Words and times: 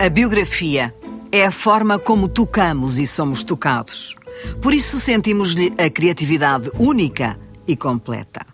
A 0.00 0.08
biografia 0.08 0.94
é 1.32 1.44
a 1.44 1.50
forma 1.50 1.98
como 1.98 2.28
tocamos 2.28 2.98
e 2.98 3.06
somos 3.06 3.42
tocados. 3.42 4.14
Por 4.62 4.72
isso 4.72 5.00
sentimos-lhe 5.00 5.72
a 5.76 5.90
criatividade 5.90 6.70
única 6.78 7.36
e 7.66 7.76
completa. 7.76 8.46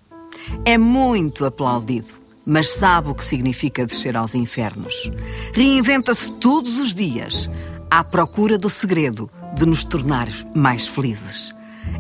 É 0.64 0.78
muito 0.78 1.44
aplaudido, 1.44 2.14
mas 2.46 2.70
sabe 2.70 3.10
o 3.10 3.14
que 3.14 3.22
significa 3.22 3.84
descer 3.84 4.16
aos 4.16 4.34
infernos. 4.34 5.10
Reinventa-se 5.52 6.32
todos 6.32 6.78
os 6.78 6.94
dias 6.94 7.50
à 7.90 8.02
procura 8.02 8.56
do 8.56 8.70
segredo 8.70 9.28
de 9.54 9.66
nos 9.66 9.84
tornar 9.84 10.28
mais 10.54 10.88
felizes. 10.88 11.54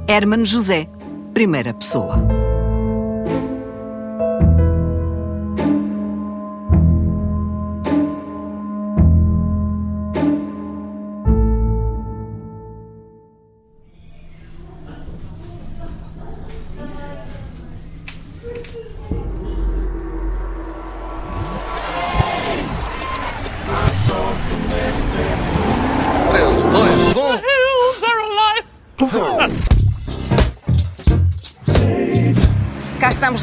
Hermano 0.08 0.46
José, 0.46 0.88
primeira 1.34 1.74
pessoa. 1.74 2.16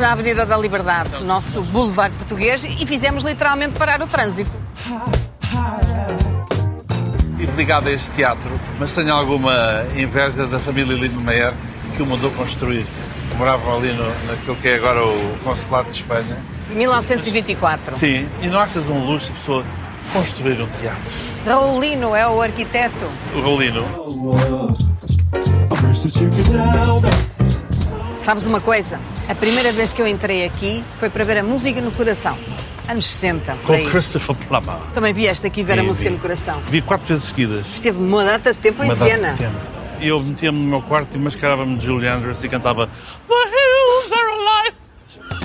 Na 0.02 0.14
Avenida 0.14 0.48
da 0.48 0.58
Liberdade, 0.58 1.24
nosso 1.24 1.62
boulevard 1.62 2.18
português, 2.18 2.64
e 2.64 2.88
fizemos 2.88 3.24
literalmente 3.24 3.78
parar 3.78 4.02
o 4.02 4.08
trânsito. 4.08 4.50
Estive 7.34 7.52
ligado 7.56 7.88
a 7.88 7.92
este 7.92 8.10
teatro, 8.10 8.50
mas 8.80 8.94
tenho 8.94 9.14
alguma 9.14 9.86
inveja 9.96 10.48
da 10.48 10.58
família 10.58 10.98
Lindemeyer 10.98 11.54
que 11.96 12.02
o 12.02 12.08
mandou 12.08 12.32
construir. 12.32 12.88
Moravam 13.38 13.78
ali 13.78 13.94
no, 13.94 14.08
naquilo 14.26 14.56
que 14.56 14.70
é 14.70 14.76
agora 14.78 15.06
o 15.06 15.38
Consulado 15.44 15.92
de 15.92 15.98
Espanha. 15.98 16.36
1924. 16.72 17.94
Sim, 17.94 18.28
e 18.42 18.48
não 18.48 18.60
achas 18.60 18.84
um 18.88 19.06
luxo 19.06 19.32
a 19.32 19.36
pessoa 19.36 19.66
construir 20.12 20.60
um 20.60 20.68
teatro? 20.80 21.16
Raulino 21.46 22.16
é 22.16 22.28
o 22.28 22.42
arquiteto. 22.42 23.08
O 23.36 23.42
Raulino. 23.42 23.86
Sabes 28.22 28.46
uma 28.46 28.62
coisa? 28.62 29.00
A 29.28 29.34
primeira 29.36 29.72
vez 29.72 29.92
que 29.94 30.02
eu 30.02 30.08
entrei 30.08 30.46
aqui 30.46 30.84
foi 31.00 31.10
para 31.10 31.24
ver 31.24 31.40
a 31.40 31.44
música 31.44 31.82
no 31.82 31.92
coração. 31.92 32.38
Anos 32.88 33.08
60, 33.08 33.54
por 33.54 33.66
Com 33.68 33.74
aí. 33.74 33.86
Christopher 33.90 34.36
Plummer. 34.48 34.76
Também 34.94 35.12
vieste 35.14 35.48
aqui 35.48 35.64
ver 35.64 35.80
a 35.80 35.84
música 35.84 36.08
vi. 36.10 36.16
no 36.16 36.22
coração. 36.22 36.62
Vi 36.68 36.82
quatro 36.82 37.08
vezes 37.08 37.24
seguidas. 37.26 37.66
Esteve 37.74 37.98
uma 37.98 38.24
data 38.24 38.52
de 38.52 38.58
tempo 38.60 38.84
em 38.84 38.86
Uma 38.88 38.94
de 38.94 39.00
cena. 39.02 39.36
eu 40.00 40.20
metia-me 40.20 40.60
no 40.60 40.68
meu 40.68 40.82
quarto 40.84 41.16
e 41.16 41.18
mascarava-me 41.18 41.78
de 41.78 41.86
Julie 41.86 42.08
Andrews 42.08 42.44
e 42.44 42.50
cantava 42.50 42.88
The 43.28 43.34
Hills 43.34 44.14
Are 44.14 44.30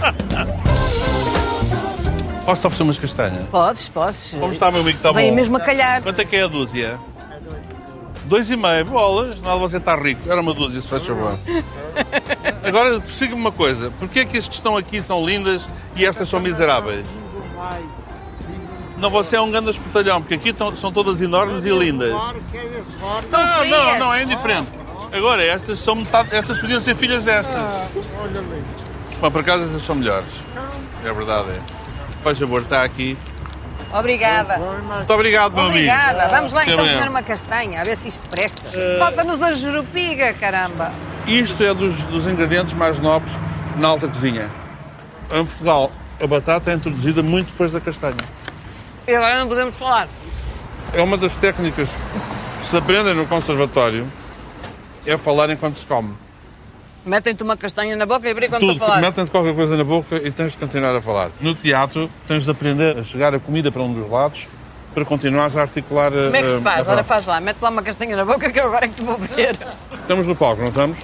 Alive. 0.06 0.56
Posso-te 2.44 2.66
oferecer 2.66 2.82
umas 2.84 2.98
castanhas? 2.98 3.42
Podes, 3.50 3.88
podes. 3.88 4.36
Como 4.38 4.52
está, 4.52 4.70
meu 4.70 4.82
amigo? 4.82 4.96
Está 4.96 5.12
Vem 5.12 5.30
bom? 5.30 5.36
mesmo 5.36 5.56
a 5.56 5.60
calhar. 5.60 6.02
Quanto 6.02 6.20
é 6.20 6.24
que 6.24 6.36
é 6.36 6.42
a 6.42 6.46
dúzia? 6.46 6.98
Dois 8.26 8.50
e 8.50 8.56
meio, 8.56 8.84
bolas. 8.84 9.40
Nada, 9.40 9.56
você 9.56 9.76
está 9.78 9.96
rico. 9.96 10.30
Era 10.30 10.40
uma 10.40 10.52
dúzia, 10.54 10.80
se 10.82 10.88
faz 10.88 11.04
favor. 11.06 11.36
Agora, 12.66 13.00
persiga-me 13.00 13.40
uma 13.40 13.52
coisa. 13.52 13.92
Porquê 13.98 14.20
é 14.20 14.24
que 14.24 14.38
as 14.38 14.48
que 14.48 14.54
estão 14.54 14.76
aqui 14.76 15.00
são 15.00 15.24
lindas 15.24 15.68
e 15.94 16.04
estas 16.04 16.28
são 16.28 16.40
miseráveis? 16.40 17.06
Não, 18.98 19.10
você 19.10 19.36
é 19.36 19.40
um 19.40 19.50
grande 19.50 19.70
espetalhão, 19.70 20.22
porque 20.22 20.34
aqui 20.34 20.54
são 20.80 20.92
todas 20.92 21.20
enormes 21.20 21.64
e 21.64 21.70
lindas. 21.70 22.12
Não, 22.12 23.64
não, 23.64 23.98
não, 23.98 24.14
é 24.14 24.22
indiferente. 24.22 24.68
Agora, 25.12 25.44
estas 25.44 25.78
são 25.78 25.94
metade, 25.94 26.34
estas 26.34 26.58
podiam 26.58 26.80
ser 26.80 26.96
filhas 26.96 27.22
destas. 27.22 27.62
Mas 29.20 29.32
por 29.32 29.40
acaso 29.40 29.64
estas 29.64 29.84
são 29.84 29.94
melhores. 29.94 30.28
É 31.04 31.12
verdade, 31.12 31.50
é. 31.50 31.60
Faz 32.22 32.38
favor, 32.38 32.62
está 32.62 32.82
aqui. 32.82 33.16
Obrigada. 33.92 34.58
Muito 34.58 35.12
obrigado, 35.12 35.52
meu 35.52 35.66
amigo. 35.66 35.76
Obrigada. 35.76 36.28
Vamos 36.28 36.52
lá 36.52 36.62
então 36.62 36.74
obrigado. 36.74 36.98
comer 36.98 37.10
uma 37.10 37.22
castanha, 37.22 37.80
a 37.80 37.84
ver 37.84 37.96
se 37.96 38.08
isto 38.08 38.28
presta. 38.28 38.62
Falta-nos 38.98 39.42
a 39.42 39.52
jurupiga, 39.52 40.32
caramba. 40.34 40.92
Isto 41.26 41.62
é 41.64 41.74
dos, 41.74 42.04
dos 42.04 42.26
ingredientes 42.28 42.72
mais 42.74 43.00
nobres 43.00 43.32
na 43.78 43.88
alta 43.88 44.06
cozinha. 44.06 44.48
Em 45.32 45.44
Portugal, 45.44 45.90
a 46.22 46.26
batata 46.26 46.70
é 46.70 46.74
introduzida 46.74 47.20
muito 47.20 47.48
depois 47.48 47.72
da 47.72 47.80
castanha. 47.80 48.16
E 49.08 49.14
agora 49.14 49.40
não 49.40 49.48
podemos 49.48 49.74
falar. 49.74 50.08
É 50.92 51.02
uma 51.02 51.16
das 51.16 51.34
técnicas 51.34 51.88
que 52.60 52.66
se 52.68 52.76
aprendem 52.76 53.14
no 53.14 53.26
conservatório, 53.26 54.06
é 55.04 55.18
falar 55.18 55.50
enquanto 55.50 55.78
se 55.78 55.86
come. 55.86 56.14
Metem-te 57.04 57.42
uma 57.42 57.56
castanha 57.56 57.96
na 57.96 58.06
boca 58.06 58.28
e 58.28 58.48
quando 58.48 58.60
Tudo, 58.60 58.82
a 58.82 58.86
falar. 58.86 59.00
metem-te 59.00 59.30
qualquer 59.30 59.54
coisa 59.54 59.76
na 59.76 59.84
boca 59.84 60.16
e 60.16 60.30
tens 60.30 60.52
de 60.52 60.58
continuar 60.58 60.94
a 60.94 61.00
falar. 61.00 61.30
No 61.40 61.54
teatro, 61.54 62.10
tens 62.26 62.44
de 62.44 62.50
aprender 62.50 62.98
a 62.98 63.04
chegar 63.04 63.34
a 63.34 63.38
comida 63.40 63.70
para 63.70 63.82
um 63.82 63.92
dos 63.92 64.08
lados 64.08 64.46
para 64.96 65.04
continuares 65.04 65.54
a 65.54 65.60
articular 65.60 66.06
a 66.10 66.24
Como 66.24 66.36
é 66.36 66.42
que 66.42 66.48
se 66.48 66.54
a- 66.56 66.60
faz? 66.62 66.88
Ora, 66.88 67.04
faz 67.04 67.26
lá. 67.26 67.38
Mete 67.38 67.60
lá 67.60 67.68
uma 67.68 67.82
castanha 67.82 68.16
na 68.16 68.24
boca 68.24 68.50
que 68.50 68.58
eu 68.58 68.64
agora 68.64 68.86
é 68.86 68.88
que 68.88 68.94
te 68.94 69.04
vou 69.04 69.18
ver. 69.18 69.58
Estamos 69.92 70.26
no 70.26 70.34
palco, 70.34 70.62
não 70.62 70.70
estamos? 70.70 70.96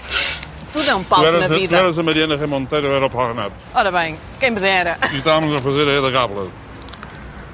Tudo 0.72 0.88
é 0.88 0.94
um 0.94 1.04
palco 1.04 1.30
na 1.30 1.44
a, 1.44 1.48
tu 1.48 1.54
vida. 1.56 1.76
eras 1.76 1.98
a 1.98 2.03
Mariana 2.03 2.34
Remonteiro, 2.34 2.86
eu 2.86 2.94
era 2.94 3.04
o 3.04 3.10
Paulo 3.10 3.28
Renato. 3.34 3.53
Ora 3.75 3.92
bem, 3.92 4.19
quem 4.41 4.50
me 4.50 4.60
dera. 4.60 4.97
E 5.12 5.19
estávamos 5.19 5.54
a 5.54 5.62
fazer 5.62 5.86
a 5.86 5.92
Eda 5.92 6.10
Gabla. 6.10 6.47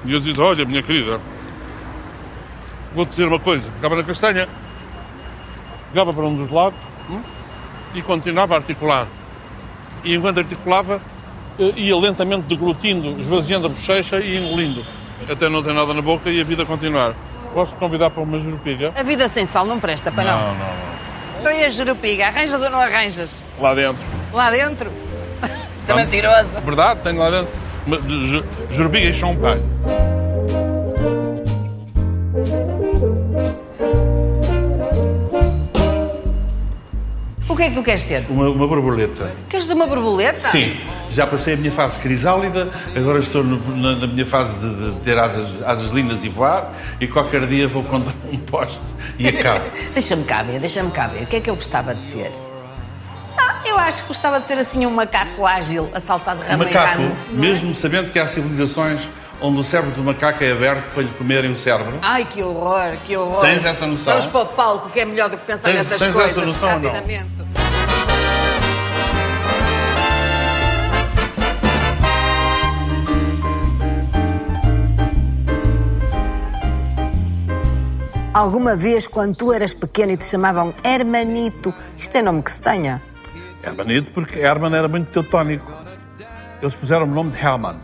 E 0.05 0.13
eu 0.13 0.19
disse, 0.21 0.39
olha, 0.39 0.63
minha 0.63 0.81
querida, 0.81 1.19
vou-te 2.95 3.09
dizer 3.09 3.25
uma 3.25 3.39
coisa. 3.39 3.69
Pegava 3.71 3.97
na 3.97 4.03
castanha, 4.05 4.47
pegava 5.91 6.13
para 6.13 6.23
um 6.23 6.37
dos 6.37 6.49
lados 6.49 6.79
hum, 7.09 7.19
e 7.93 8.01
continuava 8.01 8.53
a 8.53 8.57
articular. 8.59 9.07
E 10.05 10.15
enquanto 10.15 10.37
articulava, 10.37 11.01
eh, 11.59 11.73
ia 11.75 11.97
lentamente 11.97 12.43
deglutindo, 12.43 13.19
esvaziando 13.19 13.65
a 13.65 13.69
bochecha 13.69 14.21
e 14.21 14.37
engolindo. 14.37 14.85
Até 15.27 15.49
não 15.49 15.63
ter 15.63 15.73
nada 15.73 15.93
na 15.93 16.01
boca 16.01 16.29
e 16.29 16.39
a 16.39 16.43
vida 16.43 16.65
continuar. 16.65 17.13
Posso 17.53 17.73
te 17.73 17.77
convidar 17.79 18.09
para 18.09 18.21
uma 18.21 18.39
jurupiga? 18.39 18.93
A 18.95 19.03
vida 19.03 19.27
sem 19.27 19.45
sal 19.45 19.65
não 19.65 19.79
presta 19.79 20.11
para 20.11 20.31
não. 20.31 20.39
não, 20.39 20.55
não. 20.55 20.99
Então 21.39 21.51
e 21.51 21.65
a 21.65 21.69
jurupiga? 21.69 22.27
Arranjas 22.27 22.61
ou 22.61 22.69
não 22.69 22.79
arranjas? 22.79 23.43
Lá 23.59 23.73
dentro. 23.73 24.03
Lá 24.33 24.51
dentro? 24.51 24.91
Isso 25.79 25.91
é 25.91 25.95
mentiroso. 25.95 26.61
Verdade, 26.61 26.99
tenho 27.01 27.17
lá 27.17 27.29
dentro. 27.29 27.53
Jurupiga 28.69 29.07
e 29.09 29.13
champanhe. 29.13 29.63
Que 37.59 37.63
é 37.65 37.69
que 37.69 37.75
tu 37.75 37.83
queres 37.83 38.01
ser? 38.03 38.25
Uma, 38.29 38.49
uma 38.49 38.67
borboleta. 38.67 39.31
Queres 39.49 39.67
de 39.67 39.73
uma 39.73 39.85
borboleta? 39.85 40.47
Sim, 40.47 40.77
já 41.09 41.27
passei 41.27 41.53
a 41.53 41.57
minha 41.57 41.71
fase 41.71 41.99
crisálida, 41.99 42.69
agora 42.95 43.19
estou 43.19 43.43
no- 43.43 43.75
na, 43.75 43.95
na 43.95 44.07
minha 44.07 44.25
fase 44.25 44.55
de, 44.57 44.91
de 44.93 44.99
ter 45.01 45.17
asas, 45.17 45.61
asas 45.61 45.91
lindas 45.91 46.23
e 46.23 46.29
voar, 46.29 46.73
e 46.99 47.07
qualquer 47.07 47.45
dia 47.47 47.67
vou 47.67 47.83
contra 47.83 48.13
um 48.31 48.37
poste 48.37 48.81
e 49.17 49.27
acabo. 49.27 49.65
Deixa-me 49.93 50.23
cá 50.23 50.41
ver, 50.43 50.59
deixa-me 50.59 50.91
cá 50.91 51.07
ver. 51.07 51.23
O 51.23 51.25
que 51.27 51.35
é 51.35 51.39
que 51.41 51.49
eu 51.49 51.55
gostava 51.55 51.93
de 51.93 52.01
ser? 52.01 52.31
Ah, 53.37 53.61
eu 53.65 53.77
acho 53.77 54.03
que 54.03 54.07
gostava 54.09 54.39
de 54.39 54.45
ser 54.47 54.57
assim 54.57 54.85
um 54.85 54.91
macaco 54.91 55.45
ágil, 55.45 55.89
a 55.93 55.99
saltar 55.99 56.35
de 56.37 56.45
Um 56.45 56.47
ramo 56.49 56.63
macaco, 56.63 57.01
em 57.01 57.05
ramo. 57.07 57.15
mesmo 57.33 57.73
sabendo 57.75 58.11
que 58.11 58.19
há 58.19 58.27
civilizações 58.27 59.09
onde 59.41 59.57
o 59.57 59.63
cérebro 59.63 59.91
do 59.95 60.03
macaco 60.03 60.43
é 60.43 60.51
aberto 60.51 60.93
para 60.93 61.01
lhe 61.03 61.09
comerem 61.17 61.49
o 61.49 61.55
cérebro. 61.55 61.93
Ai, 62.01 62.25
que 62.25 62.43
horror, 62.43 62.97
que 63.05 63.15
horror. 63.15 63.39
Tens 63.39 63.63
essa 63.63 63.87
noção? 63.87 64.11
Vamos 64.11 64.27
para 64.27 64.41
o 64.41 64.45
palco, 64.47 64.89
que 64.89 64.99
é 64.99 65.05
melhor 65.05 65.29
do 65.29 65.37
que 65.37 65.45
pensar 65.45 65.69
Tens- 65.69 65.77
nessas 65.87 66.01
tens 66.01 66.13
coisas 66.13 66.31
essa 66.37 66.45
noção 66.45 66.73
ou 66.73 66.79
não? 66.81 66.91
Alguma 78.33 78.75
vez, 78.75 79.07
quando 79.07 79.35
tu 79.35 79.51
eras 79.51 79.73
pequeno 79.73 80.11
e 80.11 80.17
te 80.17 80.25
chamavam 80.25 80.73
Hermanito, 80.83 81.73
isto 81.97 82.15
é 82.15 82.21
nome 82.21 82.43
que 82.43 82.51
se 82.51 82.61
tenha? 82.61 83.01
Hermanito, 83.63 84.11
porque 84.13 84.39
Herman 84.39 84.73
era 84.73 84.87
muito 84.87 85.09
teutónico. 85.09 85.71
Eles 86.61 86.75
puseram 86.75 87.05
o 87.05 87.09
nome 87.09 87.31
de 87.31 87.37
Herman. 87.37 87.75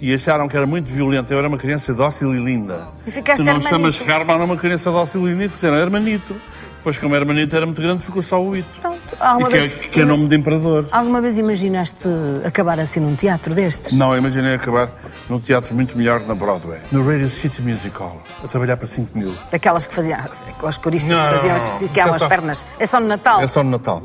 E 0.00 0.14
acharam 0.14 0.48
que 0.48 0.56
era 0.56 0.66
muito 0.66 0.90
violento. 0.90 1.32
Eu 1.32 1.38
era 1.38 1.48
uma 1.48 1.58
criança 1.58 1.94
dócil 1.94 2.34
e 2.34 2.38
linda. 2.38 2.88
E 3.06 3.10
ficaste 3.10 3.38
tu 3.38 3.44
não 3.44 3.54
Hermanito. 3.54 3.92
chamas 3.92 4.00
Herman 4.00 4.40
a 4.40 4.44
uma 4.44 4.56
criança 4.56 4.90
dócil 4.90 5.26
e 5.28 5.30
linda 5.30 5.44
e 5.44 5.48
fizeram 5.48 5.76
Hermanito. 5.76 6.36
Depois, 6.76 6.98
como 6.98 7.14
Hermanito 7.14 7.54
era 7.54 7.66
muito 7.66 7.80
grande, 7.80 8.04
ficou 8.04 8.22
só 8.22 8.42
o 8.42 8.56
Ito. 8.56 8.80
E 9.14 9.16
Alguma 9.24 9.48
que, 9.48 9.56
é- 9.56 9.60
vez, 9.60 9.74
que 9.74 10.00
é 10.00 10.04
nome 10.04 10.28
de 10.28 10.36
imperador. 10.36 10.86
alguma 10.92 11.20
vez 11.20 11.38
imaginaste 11.38 12.08
acabar 12.44 12.78
assim 12.80 13.00
num 13.00 13.14
teatro 13.14 13.54
destes? 13.54 13.92
Não, 13.92 14.16
imaginei 14.16 14.54
acabar 14.54 14.90
num 15.28 15.38
teatro 15.40 15.74
muito 15.74 15.96
melhor 15.96 16.20
na 16.26 16.34
Broadway. 16.34 16.78
No 16.92 17.06
Radio 17.08 17.28
City 17.30 17.62
Music 17.62 17.96
Hall. 17.98 18.22
A 18.42 18.46
trabalhar 18.48 18.76
para 18.76 18.86
5 18.86 19.16
mil. 19.18 19.34
Daquelas 19.50 19.86
que 19.86 19.94
faziam, 19.94 20.18
com 20.58 20.68
os 20.68 20.78
coristas 20.78 21.10
Não, 21.18 21.24
que 21.28 21.34
faziam, 21.34 21.56
não, 21.58 21.66
não. 21.66 21.74
esticavam 21.74 21.90
Isso 21.92 22.08
é 22.12 22.14
as 22.14 22.18
só- 22.20 22.28
pernas. 22.28 22.64
É 22.78 22.86
só 22.86 23.00
no 23.00 23.06
Natal. 23.06 23.40
É 23.40 23.46
só 23.46 23.62
no 23.62 23.70
Natal. 23.70 24.02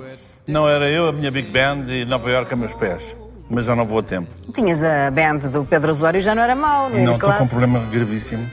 Não, 0.47 0.67
era 0.67 0.89
eu, 0.89 1.07
a 1.07 1.11
minha 1.13 1.31
Big 1.31 1.49
Band 1.51 1.85
e 1.87 2.05
Nova 2.05 2.29
York 2.29 2.53
a 2.53 2.57
meus 2.57 2.73
pés. 2.73 3.15
Mas 3.49 3.65
já 3.65 3.75
não 3.75 3.85
vou 3.85 3.99
a 3.99 4.03
tempo. 4.03 4.33
Tinhas 4.53 4.81
a 4.83 5.11
band 5.11 5.39
do 5.49 5.65
Pedro 5.65 5.91
Osório 5.91 6.19
já 6.21 6.33
não 6.33 6.41
era 6.41 6.55
mau, 6.55 6.89
não 6.89 6.97
Não, 6.97 7.03
era 7.03 7.13
estou 7.13 7.19
com 7.19 7.25
um 7.25 7.29
claro. 7.37 7.47
problema 7.47 7.79
gravíssimo. 7.91 8.49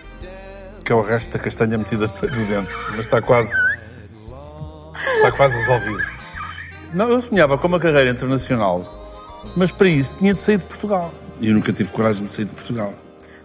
que 0.84 0.92
é 0.92 0.94
o 0.94 1.02
resto 1.02 1.32
da 1.32 1.38
castanha 1.38 1.78
metida 1.78 2.08
do 2.10 2.46
dente, 2.46 2.76
mas 2.90 3.04
está 3.04 3.22
quase. 3.22 3.52
Está 5.16 5.32
quase 5.32 5.56
resolvido. 5.56 6.02
Não, 6.92 7.08
eu 7.08 7.20
sonhava 7.22 7.56
com 7.56 7.68
uma 7.68 7.78
carreira 7.78 8.10
internacional, 8.10 8.84
mas 9.56 9.70
para 9.70 9.88
isso 9.88 10.16
tinha 10.18 10.34
de 10.34 10.40
sair 10.40 10.58
de 10.58 10.64
Portugal. 10.64 11.14
E 11.40 11.48
eu 11.48 11.54
nunca 11.54 11.72
tive 11.72 11.92
coragem 11.92 12.24
de 12.24 12.30
sair 12.30 12.46
de 12.46 12.54
Portugal. 12.54 12.92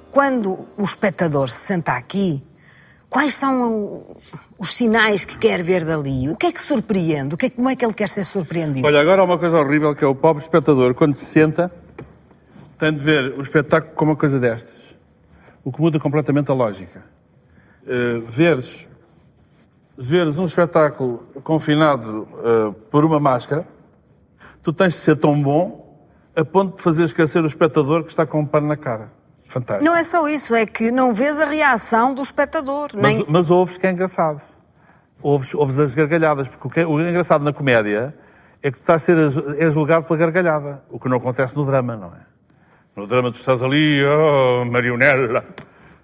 Quando 0.09 0.65
o 0.75 0.83
espectador 0.83 1.47
se 1.49 1.59
senta 1.59 1.91
aqui, 1.91 2.43
quais 3.07 3.35
são 3.35 4.03
os 4.57 4.73
sinais 4.73 5.25
que 5.25 5.37
quer 5.37 5.61
ver 5.61 5.85
dali? 5.85 6.27
O 6.29 6.35
que 6.35 6.47
é 6.47 6.51
que 6.51 6.59
surpreende? 6.59 7.35
O 7.35 7.37
que 7.37 7.45
é, 7.45 7.49
como 7.51 7.69
é 7.69 7.75
que 7.75 7.85
ele 7.85 7.93
quer 7.93 8.09
ser 8.09 8.23
surpreendido? 8.23 8.87
Olha, 8.87 8.99
agora 8.99 9.21
há 9.21 9.25
uma 9.25 9.37
coisa 9.37 9.59
horrível 9.59 9.93
que 9.93 10.03
é 10.03 10.07
o 10.07 10.15
pobre 10.15 10.41
espectador, 10.41 10.95
quando 10.95 11.13
se 11.13 11.25
senta, 11.25 11.71
tem 12.79 12.91
de 12.91 12.99
ver 12.99 13.33
o 13.37 13.41
espetáculo 13.43 13.93
como 13.93 14.11
uma 14.11 14.17
coisa 14.17 14.39
destas. 14.39 14.73
O 15.63 15.71
que 15.71 15.79
muda 15.79 15.99
completamente 15.99 16.49
a 16.49 16.53
lógica. 16.53 17.03
Uh, 17.83 18.21
veres, 18.27 18.87
veres 19.97 20.37
um 20.39 20.45
espetáculo 20.45 21.27
confinado 21.43 22.27
uh, 22.33 22.73
por 22.91 23.05
uma 23.05 23.19
máscara, 23.19 23.67
tu 24.61 24.73
tens 24.73 24.93
de 24.93 24.99
ser 24.99 25.15
tão 25.15 25.41
bom 25.41 25.85
a 26.35 26.43
ponto 26.43 26.75
de 26.75 26.81
fazer 26.81 27.03
esquecer 27.03 27.43
o 27.43 27.47
espectador 27.47 28.03
que 28.03 28.09
está 28.09 28.25
com 28.25 28.41
um 28.41 28.45
pano 28.45 28.67
na 28.67 28.75
cara. 28.75 29.11
Fantástico. 29.45 29.85
Não 29.85 29.95
é 29.95 30.03
só 30.03 30.27
isso, 30.27 30.55
é 30.55 30.65
que 30.65 30.91
não 30.91 31.13
vês 31.13 31.39
a 31.39 31.45
reação 31.45 32.13
do 32.13 32.21
espectador. 32.21 32.89
Nem... 32.95 33.19
Mas, 33.19 33.27
mas 33.27 33.51
ouves 33.51 33.77
que 33.77 33.87
é 33.87 33.91
engraçado. 33.91 34.41
Ouves, 35.21 35.53
ouves 35.53 35.79
as 35.79 35.93
gargalhadas, 35.93 36.47
porque 36.47 36.67
o, 36.67 36.69
que 36.69 36.79
é, 36.81 36.85
o 36.85 36.99
engraçado 36.99 37.43
na 37.43 37.53
comédia 37.53 38.13
é 38.61 38.71
que 38.71 38.77
tu 38.77 38.81
estás 38.81 39.03
a 39.03 39.05
ser 39.05 39.57
é 39.59 39.69
julgado 39.69 40.05
pela 40.05 40.19
gargalhada, 40.19 40.83
o 40.89 40.99
que 40.99 41.07
não 41.07 41.17
acontece 41.17 41.55
no 41.55 41.65
drama, 41.65 41.95
não 41.95 42.07
é? 42.07 42.25
No 42.95 43.05
drama 43.05 43.31
tu 43.31 43.35
estás 43.35 43.61
ali, 43.61 44.03
oh, 44.03 44.65
Marionela, 44.65 45.45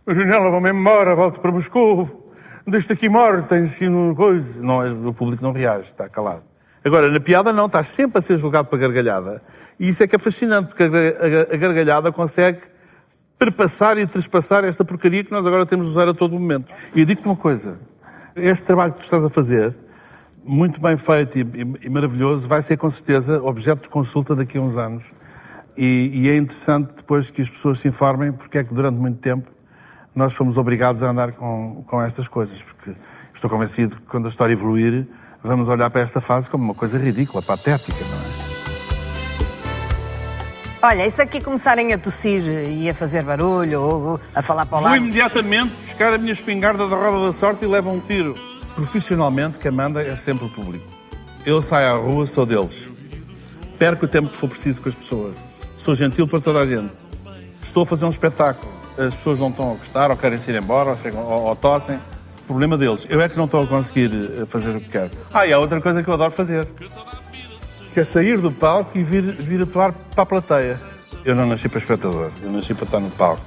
Marionela, 0.06 0.52
vou-me 0.52 0.70
embora, 0.72 1.16
volto 1.16 1.42
para 1.42 1.52
Moscou, 1.52 2.21
deixa 2.68 2.94
aqui 2.94 3.10
morta, 3.10 3.58
ensino 3.58 4.16
coisa. 4.16 4.62
Não, 4.62 5.10
o 5.10 5.14
público 5.14 5.44
não 5.44 5.52
reage, 5.52 5.88
está 5.88 6.08
calado. 6.08 6.44
Agora, 6.84 7.12
na 7.12 7.20
piada 7.20 7.54
não, 7.54 7.68
estás 7.68 7.88
sempre 7.88 8.18
a 8.18 8.22
ser 8.22 8.38
julgado 8.38 8.68
para 8.68 8.80
gargalhada. 8.80 9.42
E 9.80 9.90
isso 9.90 10.04
é 10.04 10.08
que 10.08 10.16
é 10.16 10.20
fascinante, 10.20 10.70
porque 10.70 10.84
a 10.84 11.58
gargalhada 11.58 12.12
consegue 12.12 12.62
perpassar 13.38 13.98
e 13.98 14.06
trespassar 14.06 14.64
esta 14.64 14.86
porcaria 14.86 15.24
que 15.24 15.32
nós 15.32 15.46
agora 15.46 15.66
temos 15.66 15.86
de 15.86 15.92
usar 15.92 16.08
a 16.08 16.14
todo 16.14 16.34
momento. 16.34 16.72
E 16.96 17.00
eu 17.00 17.06
digo-te 17.06 17.28
uma 17.28 17.36
coisa, 17.36 17.80
este 18.36 18.64
trabalho 18.66 18.94
que 18.94 19.00
tu 19.00 19.04
estás 19.04 19.24
a 19.24 19.30
fazer, 19.30 19.76
muito 20.44 20.82
bem 20.82 20.98
feito 20.98 21.38
e, 21.38 21.42
e, 21.42 21.88
e 21.88 21.90
maravilhoso, 21.90 22.48
vai 22.48 22.62
ser 22.62 22.78
com 22.78 22.90
certeza 22.90 23.42
objeto 23.44 23.84
de 23.84 23.90
consulta 23.90 24.36
daqui 24.36 24.58
a 24.58 24.62
uns 24.62 24.78
anos. 24.78 25.04
E, 25.78 26.12
e 26.14 26.30
é 26.30 26.36
interessante 26.36 26.96
depois 26.96 27.32
que 27.32 27.42
as 27.42 27.50
pessoas 27.50 27.80
se 27.80 27.88
informem 27.88 28.32
porque 28.32 28.58
é 28.58 28.64
que 28.64 28.74
durante 28.74 28.98
muito 28.98 29.20
tempo 29.20 29.50
nós 30.16 30.34
fomos 30.34 30.58
obrigados 30.58 31.04
a 31.04 31.10
andar 31.10 31.32
com, 31.34 31.84
com 31.88 32.02
estas 32.02 32.28
coisas, 32.28 32.62
porque 32.62 32.94
estou 33.34 33.50
convencido 33.50 33.96
que 33.96 34.04
quando 34.04 34.26
a 34.26 34.30
história 34.30 34.54
evoluir, 34.54 35.08
vamos 35.44 35.70
olhar 35.70 35.90
para 35.90 36.02
esta 36.02 36.20
fase 36.20 36.50
como 36.50 36.64
uma 36.64 36.74
coisa 36.74 36.98
ridícula, 36.98 37.42
patética, 37.42 38.04
não 38.06 38.18
é? 38.18 38.42
Olha, 40.84 41.06
isso 41.06 41.22
aqui 41.22 41.40
começarem 41.40 41.94
a 41.94 41.98
tossir 41.98 42.42
e 42.44 42.90
a 42.90 42.94
fazer 42.96 43.24
barulho 43.24 43.82
ou 43.82 44.20
a 44.34 44.42
falar 44.42 44.66
para 44.66 44.80
o 44.80 44.82
lado... 44.82 44.90
Vou 44.90 44.98
imediatamente 44.98 45.76
buscar 45.76 46.12
a 46.12 46.18
minha 46.18 46.34
espingarda 46.34 46.88
da 46.88 46.96
roda 46.96 47.28
da 47.28 47.32
sorte 47.32 47.64
e 47.64 47.68
levo 47.68 47.92
um 47.92 48.00
tiro. 48.00 48.34
Profissionalmente, 48.74 49.60
quem 49.60 49.70
manda 49.70 50.02
é 50.02 50.16
sempre 50.16 50.46
o 50.46 50.50
público. 50.50 50.86
Eu 51.46 51.62
saio 51.62 51.88
à 51.88 51.98
rua, 51.98 52.26
sou 52.26 52.48
deles. 52.48 52.90
Perco 53.78 54.06
o 54.06 54.08
tempo 54.08 54.30
que 54.30 54.36
for 54.36 54.50
preciso 54.50 54.82
com 54.82 54.90
as 54.90 54.96
pessoas. 54.96 55.36
Sou 55.78 55.94
gentil 55.94 56.28
para 56.28 56.42
toda 56.42 56.60
a 56.60 56.66
gente. 56.66 56.94
Estou 57.62 57.84
a 57.84 57.86
fazer 57.86 58.06
um 58.06 58.10
espetáculo. 58.10 58.81
As 58.98 59.16
pessoas 59.16 59.40
não 59.40 59.50
estão 59.50 59.72
a 59.72 59.76
gostar, 59.76 60.12
ou 60.12 60.18
querem 60.18 60.40
ir 60.40 60.56
embora, 60.56 60.92
ou, 60.92 60.98
chegam, 60.98 61.26
ou, 61.26 61.44
ou 61.44 61.56
tossem 61.56 62.00
problema 62.52 62.78
deles. 62.78 63.08
Eu 63.10 63.22
é 63.22 63.30
que 63.30 63.38
não 63.38 63.46
estou 63.46 63.64
a 63.64 63.68
conseguir 63.68 64.12
eh, 64.14 64.46
fazer 64.46 64.76
o 64.76 64.82
que 64.82 64.90
quero. 64.90 65.10
Ah, 65.34 65.48
e 65.48 65.54
há 65.54 65.60
outra 65.60 65.80
coisa 65.80 66.04
que 66.04 66.10
eu 66.10 66.14
adoro 66.14 66.32
fazer. 66.32 66.68
Que 67.94 68.00
é 68.00 68.04
sair 68.04 68.38
do 68.38 68.52
palco 68.52 68.98
e 68.98 69.04
vir, 69.04 69.24
vir 69.24 69.62
atuar 69.62 69.94
para 69.94 70.24
a 70.24 70.26
plateia. 70.26 70.80
Eu 71.24 71.36
não 71.36 71.46
nasci 71.46 71.70
para 71.70 71.80
espectador, 71.80 72.32
eu 72.42 72.52
nasci 72.52 72.74
para 72.74 72.86
estar 72.86 73.00
no 73.00 73.10
palco. 73.12 73.42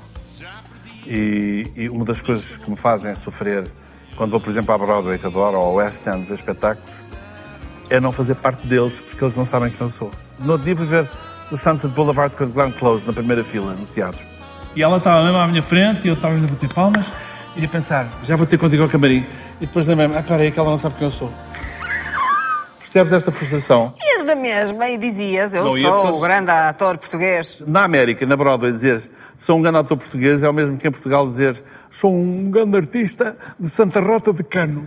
E, 1.06 1.70
e 1.76 1.88
uma 1.88 2.05
das 2.05 2.23
coisas 2.23 2.56
que 2.56 2.70
me 2.70 2.76
fazem 2.76 3.14
sofrer 3.14 3.67
quando 4.17 4.31
vou, 4.31 4.40
por 4.40 4.50
exemplo, 4.50 4.73
à 4.73 4.79
Broadway, 4.79 5.19
que 5.19 5.26
adoro, 5.26 5.58
ou 5.58 5.64
ao 5.64 5.75
West 5.75 6.06
End 6.06 6.25
ver 6.25 6.35
espetáculos, 6.35 6.94
é 7.90 7.99
não 8.00 8.12
fazer 8.12 8.37
parte 8.37 8.67
deles, 8.67 9.00
porque 9.00 9.23
eles 9.23 9.35
não 9.35 9.44
sabem 9.44 9.70
quem 9.70 9.87
eu 9.87 9.90
sou. 9.90 10.11
No 10.38 10.52
outro 10.52 10.64
dia 10.64 10.76
fui 10.76 10.87
ver 10.87 11.11
o 11.50 11.56
Sunset 11.56 11.93
Boulevard 11.93 12.37
com 12.37 12.44
a 12.44 12.47
Glenn 12.47 12.73
Close 12.73 13.06
na 13.06 13.12
primeira 13.12 13.43
fila, 13.43 13.75
no 13.75 13.87
teatro. 13.87 14.33
E 14.76 14.82
ela 14.82 14.97
estava 14.97 15.23
mesmo 15.23 15.38
à 15.38 15.47
minha 15.47 15.62
frente 15.62 16.05
e 16.05 16.09
eu 16.09 16.15
estava 16.15 16.35
a 16.35 16.38
bater 16.38 16.73
palmas 16.73 17.06
e 17.56 17.65
a 17.65 17.69
pensar, 17.69 18.09
já 18.25 18.35
vou 18.35 18.47
ter 18.47 18.59
contigo 18.59 18.82
ao 18.82 18.88
camarim. 18.88 19.25
E 19.61 19.67
depois 19.67 19.87
lembrei-me, 19.87 20.17
ah, 20.17 20.23
peraí, 20.23 20.50
que 20.50 20.59
ela 20.59 20.71
não 20.71 20.79
sabe 20.79 20.97
quem 20.97 21.06
eu 21.06 21.11
sou. 21.11 21.32
Percebes 22.81 23.12
esta 23.12 23.31
frustração? 23.31 23.94
Ias 24.03 24.25
na 24.25 24.35
mesma 24.35 24.88
e 24.88 24.99
dizias, 24.99 25.55
eu 25.55 25.65
não, 25.65 25.76
sou 25.76 26.19
o 26.19 26.21
grande 26.21 26.50
ator 26.50 26.99
português. 26.99 27.62
Na 27.67 27.85
América, 27.85 28.26
na 28.26 28.37
Broadway, 28.37 28.73
dizer 28.73 29.09
sou 29.37 29.59
um 29.59 29.62
grande 29.62 29.79
ator 29.79 29.97
português 29.97 30.43
é 30.43 30.49
o 30.49 30.53
mesmo 30.53 30.76
que 30.76 30.88
em 30.88 30.91
Portugal 30.91 31.25
dizer 31.25 31.62
sou 31.88 32.12
um 32.12 32.50
grande 32.50 32.76
artista 32.76 33.37
de 33.59 33.69
Santa 33.69 34.00
Rota 34.00 34.32
de 34.32 34.43
Cano. 34.43 34.85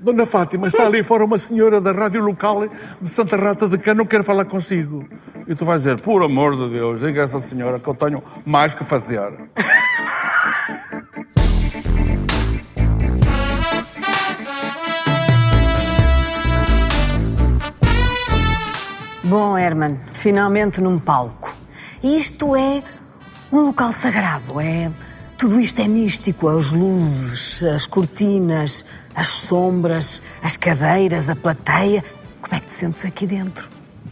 Dona 0.00 0.24
Fátima, 0.24 0.68
está 0.68 0.86
ali 0.86 1.02
fora 1.02 1.24
uma 1.24 1.38
senhora 1.38 1.80
da 1.80 1.90
rádio 1.90 2.22
local 2.22 2.68
de 3.00 3.08
Santa 3.08 3.36
Rata 3.36 3.66
de 3.66 3.76
Cano, 3.78 4.06
quer 4.06 4.22
falar 4.22 4.44
consigo. 4.44 5.04
E 5.46 5.56
tu 5.56 5.64
vais 5.64 5.82
dizer, 5.82 6.00
por 6.00 6.22
amor 6.22 6.56
de 6.56 6.68
Deus, 6.70 7.00
diga 7.00 7.22
a 7.22 7.24
essa 7.24 7.40
senhora 7.40 7.80
que 7.80 7.88
eu 7.88 7.94
tenho 7.94 8.22
mais 8.46 8.74
que 8.74 8.84
fazer. 8.84 9.32
Bom, 19.24 19.58
Herman, 19.58 19.98
finalmente 20.12 20.80
num 20.80 20.98
palco. 21.00 21.54
Isto 22.04 22.54
é 22.54 22.84
um 23.50 23.62
local 23.62 23.90
sagrado, 23.90 24.60
é... 24.60 24.92
Tudo 25.38 25.60
isto 25.60 25.80
é 25.80 25.86
místico, 25.86 26.48
as 26.48 26.72
luzes, 26.72 27.62
as 27.62 27.86
cortinas, 27.86 28.84
as 29.14 29.28
sombras, 29.28 30.20
as 30.42 30.56
cadeiras, 30.56 31.28
a 31.28 31.36
plateia. 31.36 32.02
Como 32.40 32.56
é 32.56 32.58
que 32.58 32.66
te 32.66 32.74
sentes 32.74 33.04
aqui 33.04 33.24
dentro? 33.24 33.68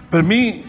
Para 0.08 0.22
mim, 0.22 0.64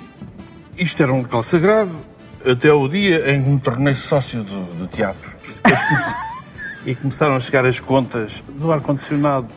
isto 0.75 1.04
era 1.04 1.13
um 1.13 1.21
local 1.21 1.44
sagrado 1.44 1.95
até 2.44 2.74
o 2.74 2.88
dia 2.88 3.36
em 3.36 3.44
que 3.44 3.50
me 3.51 3.59
tornei 3.59 3.94
sócio 3.94 4.42
do, 4.44 4.80
do 4.80 4.88
teatro. 4.88 5.31
e 6.83 6.95
começaram 6.95 7.36
a 7.36 7.39
chegar 7.39 7.63
as 7.63 7.80
contas 7.80 8.44
do 8.50 8.71
ar-condicionado, 8.71 9.47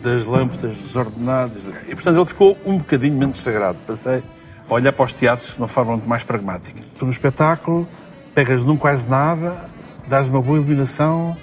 das 0.00 0.26
lâmpadas 0.26 0.76
desordenadas. 0.76 1.64
E, 1.88 1.94
portanto, 1.96 2.18
ele 2.18 2.26
ficou 2.26 2.56
um 2.64 2.78
bocadinho 2.78 3.18
menos 3.18 3.38
sagrado. 3.38 3.78
Passei 3.84 4.22
a 4.70 4.72
olhar 4.72 4.92
para 4.92 5.06
os 5.06 5.12
teatros 5.12 5.54
de 5.54 5.58
uma 5.58 5.66
forma 5.66 5.90
muito 5.90 6.08
mais 6.08 6.22
pragmática. 6.22 6.80
Tu 6.96 7.04
no 7.04 7.10
espetáculo 7.10 7.88
pegas 8.32 8.62
num 8.62 8.76
quase 8.76 9.08
nada, 9.08 9.68
dás 10.08 10.28
uma 10.28 10.40
boa 10.40 10.58
iluminação, 10.58 11.36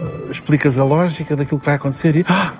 uh, 0.00 0.30
explicas 0.30 0.78
a 0.78 0.84
lógica 0.84 1.36
daquilo 1.36 1.60
que 1.60 1.66
vai 1.66 1.76
acontecer 1.76 2.16
e, 2.16 2.24
ah, 2.28 2.52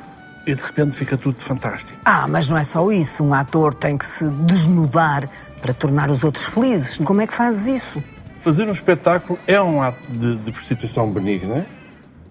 e 0.46 0.54
de 0.54 0.62
repente 0.62 0.96
fica 0.96 1.16
tudo 1.16 1.40
fantástico. 1.40 1.98
Ah, 2.04 2.26
mas 2.28 2.48
não 2.48 2.56
é 2.56 2.64
só 2.64 2.90
isso. 2.90 3.24
Um 3.24 3.34
ator 3.34 3.74
tem 3.74 3.96
que 3.96 4.04
se 4.04 4.28
desnudar 4.28 5.28
para 5.60 5.72
tornar 5.72 6.10
os 6.10 6.24
outros 6.24 6.44
felizes. 6.44 6.98
Como 6.98 7.20
é 7.20 7.26
que 7.26 7.34
fazes 7.34 7.82
isso? 7.82 8.02
Fazer 8.36 8.68
um 8.68 8.72
espetáculo 8.72 9.38
é 9.46 9.60
um 9.60 9.80
ato 9.80 10.02
de, 10.10 10.36
de 10.36 10.50
prostituição 10.50 11.08
benigna, 11.10 11.64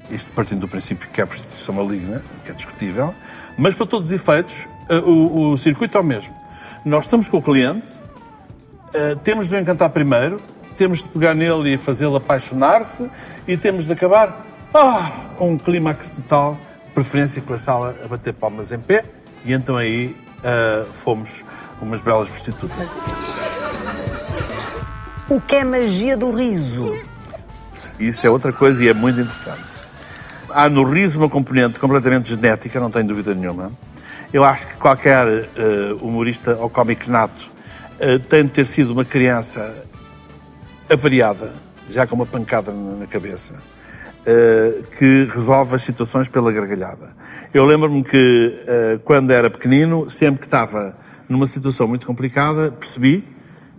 isto 0.09 0.29
partindo 0.33 0.59
do 0.59 0.67
princípio 0.67 1.07
que 1.09 1.21
é 1.21 1.23
a 1.23 1.27
prostituição 1.27 1.75
maligna, 1.75 2.21
que 2.43 2.51
é 2.51 2.53
discutível, 2.53 3.15
mas 3.57 3.75
para 3.75 3.85
todos 3.85 4.07
os 4.07 4.13
efeitos, 4.13 4.67
uh, 4.89 5.09
o, 5.09 5.51
o 5.51 5.57
circuito 5.57 5.97
é 5.97 6.01
o 6.01 6.03
mesmo. 6.03 6.35
Nós 6.83 7.05
estamos 7.05 7.29
com 7.29 7.37
o 7.37 7.41
cliente, 7.41 7.91
uh, 7.93 9.15
temos 9.23 9.47
de 9.47 9.55
o 9.55 9.59
encantar 9.59 9.89
primeiro, 9.91 10.41
temos 10.81 11.03
de 11.03 11.09
pegar 11.09 11.35
nele 11.35 11.75
e 11.75 11.77
fazê-lo 11.77 12.15
apaixonar-se 12.15 13.07
e 13.47 13.55
temos 13.55 13.85
de 13.85 13.93
acabar 13.93 14.43
ah, 14.73 15.11
com 15.37 15.51
um 15.51 15.57
clímax 15.57 16.09
total, 16.09 16.57
preferência 16.95 17.39
com 17.39 17.53
a 17.53 17.57
sala 17.59 17.95
a 18.03 18.07
bater 18.07 18.33
palmas 18.33 18.71
em 18.71 18.79
pé, 18.79 19.05
e 19.45 19.53
então 19.53 19.77
aí 19.77 20.17
uh, 20.39 20.91
fomos 20.91 21.45
umas 21.79 22.01
belas 22.01 22.27
prostitutas. 22.27 22.75
O 25.29 25.39
que 25.39 25.57
é 25.57 25.63
magia 25.63 26.17
do 26.17 26.31
riso? 26.31 26.91
Isso 27.99 28.25
é 28.25 28.29
outra 28.31 28.51
coisa 28.51 28.83
e 28.83 28.87
é 28.87 28.93
muito 28.95 29.19
interessante. 29.19 29.61
Há 30.49 30.67
no 30.67 30.83
riso 30.83 31.19
uma 31.19 31.29
componente 31.29 31.79
completamente 31.79 32.31
genética, 32.31 32.79
não 32.79 32.89
tenho 32.89 33.05
dúvida 33.05 33.35
nenhuma. 33.35 33.71
Eu 34.33 34.43
acho 34.43 34.65
que 34.65 34.73
qualquer 34.77 35.27
uh, 35.27 35.95
humorista 36.01 36.55
ou 36.55 36.71
cómico 36.71 37.07
nato 37.11 37.51
uh, 37.99 38.17
tem 38.17 38.45
de 38.45 38.49
ter 38.49 38.65
sido 38.65 38.93
uma 38.93 39.05
criança 39.05 39.90
avariada, 40.91 41.53
já 41.89 42.05
com 42.05 42.15
uma 42.15 42.25
pancada 42.25 42.71
na 42.71 43.07
cabeça, 43.07 43.53
uh, 43.53 44.83
que 44.97 45.27
resolve 45.33 45.75
as 45.75 45.81
situações 45.81 46.27
pela 46.27 46.51
gargalhada. 46.51 47.15
Eu 47.53 47.65
lembro-me 47.65 48.03
que, 48.03 48.55
quando 49.03 49.31
era 49.31 49.49
pequenino, 49.49 50.09
sempre 50.09 50.39
que 50.39 50.45
estava 50.45 50.95
numa 51.27 51.47
situação 51.47 51.87
muito 51.87 52.05
complicada, 52.05 52.71
percebi 52.71 53.23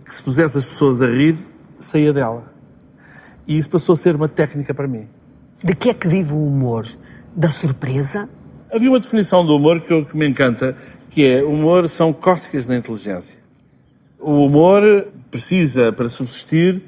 que 0.05 0.13
se 0.13 0.21
pusesse 0.21 0.57
as 0.57 0.65
pessoas 0.65 1.01
a 1.01 1.07
rir, 1.07 1.35
saía 1.79 2.13
dela. 2.13 2.53
E 3.47 3.57
isso 3.57 3.69
passou 3.69 3.93
a 3.93 3.97
ser 3.97 4.15
uma 4.15 4.27
técnica 4.27 4.73
para 4.73 4.87
mim. 4.87 5.07
De 5.63 5.75
que 5.75 5.89
é 5.89 5.93
que 5.93 6.07
vive 6.07 6.33
o 6.33 6.45
humor? 6.45 6.87
Da 7.35 7.49
surpresa? 7.49 8.29
Havia 8.71 8.89
uma 8.89 8.99
definição 8.99 9.45
do 9.45 9.55
humor 9.55 9.81
que, 9.81 9.91
eu, 9.91 10.05
que 10.05 10.15
me 10.17 10.27
encanta, 10.27 10.75
que 11.09 11.25
é 11.25 11.43
humor 11.43 11.87
são 11.89 12.11
cócegas 12.13 12.65
da 12.65 12.75
inteligência. 12.75 13.39
O 14.19 14.45
humor 14.45 15.07
precisa, 15.31 15.91
para 15.91 16.09
subsistir, 16.09 16.81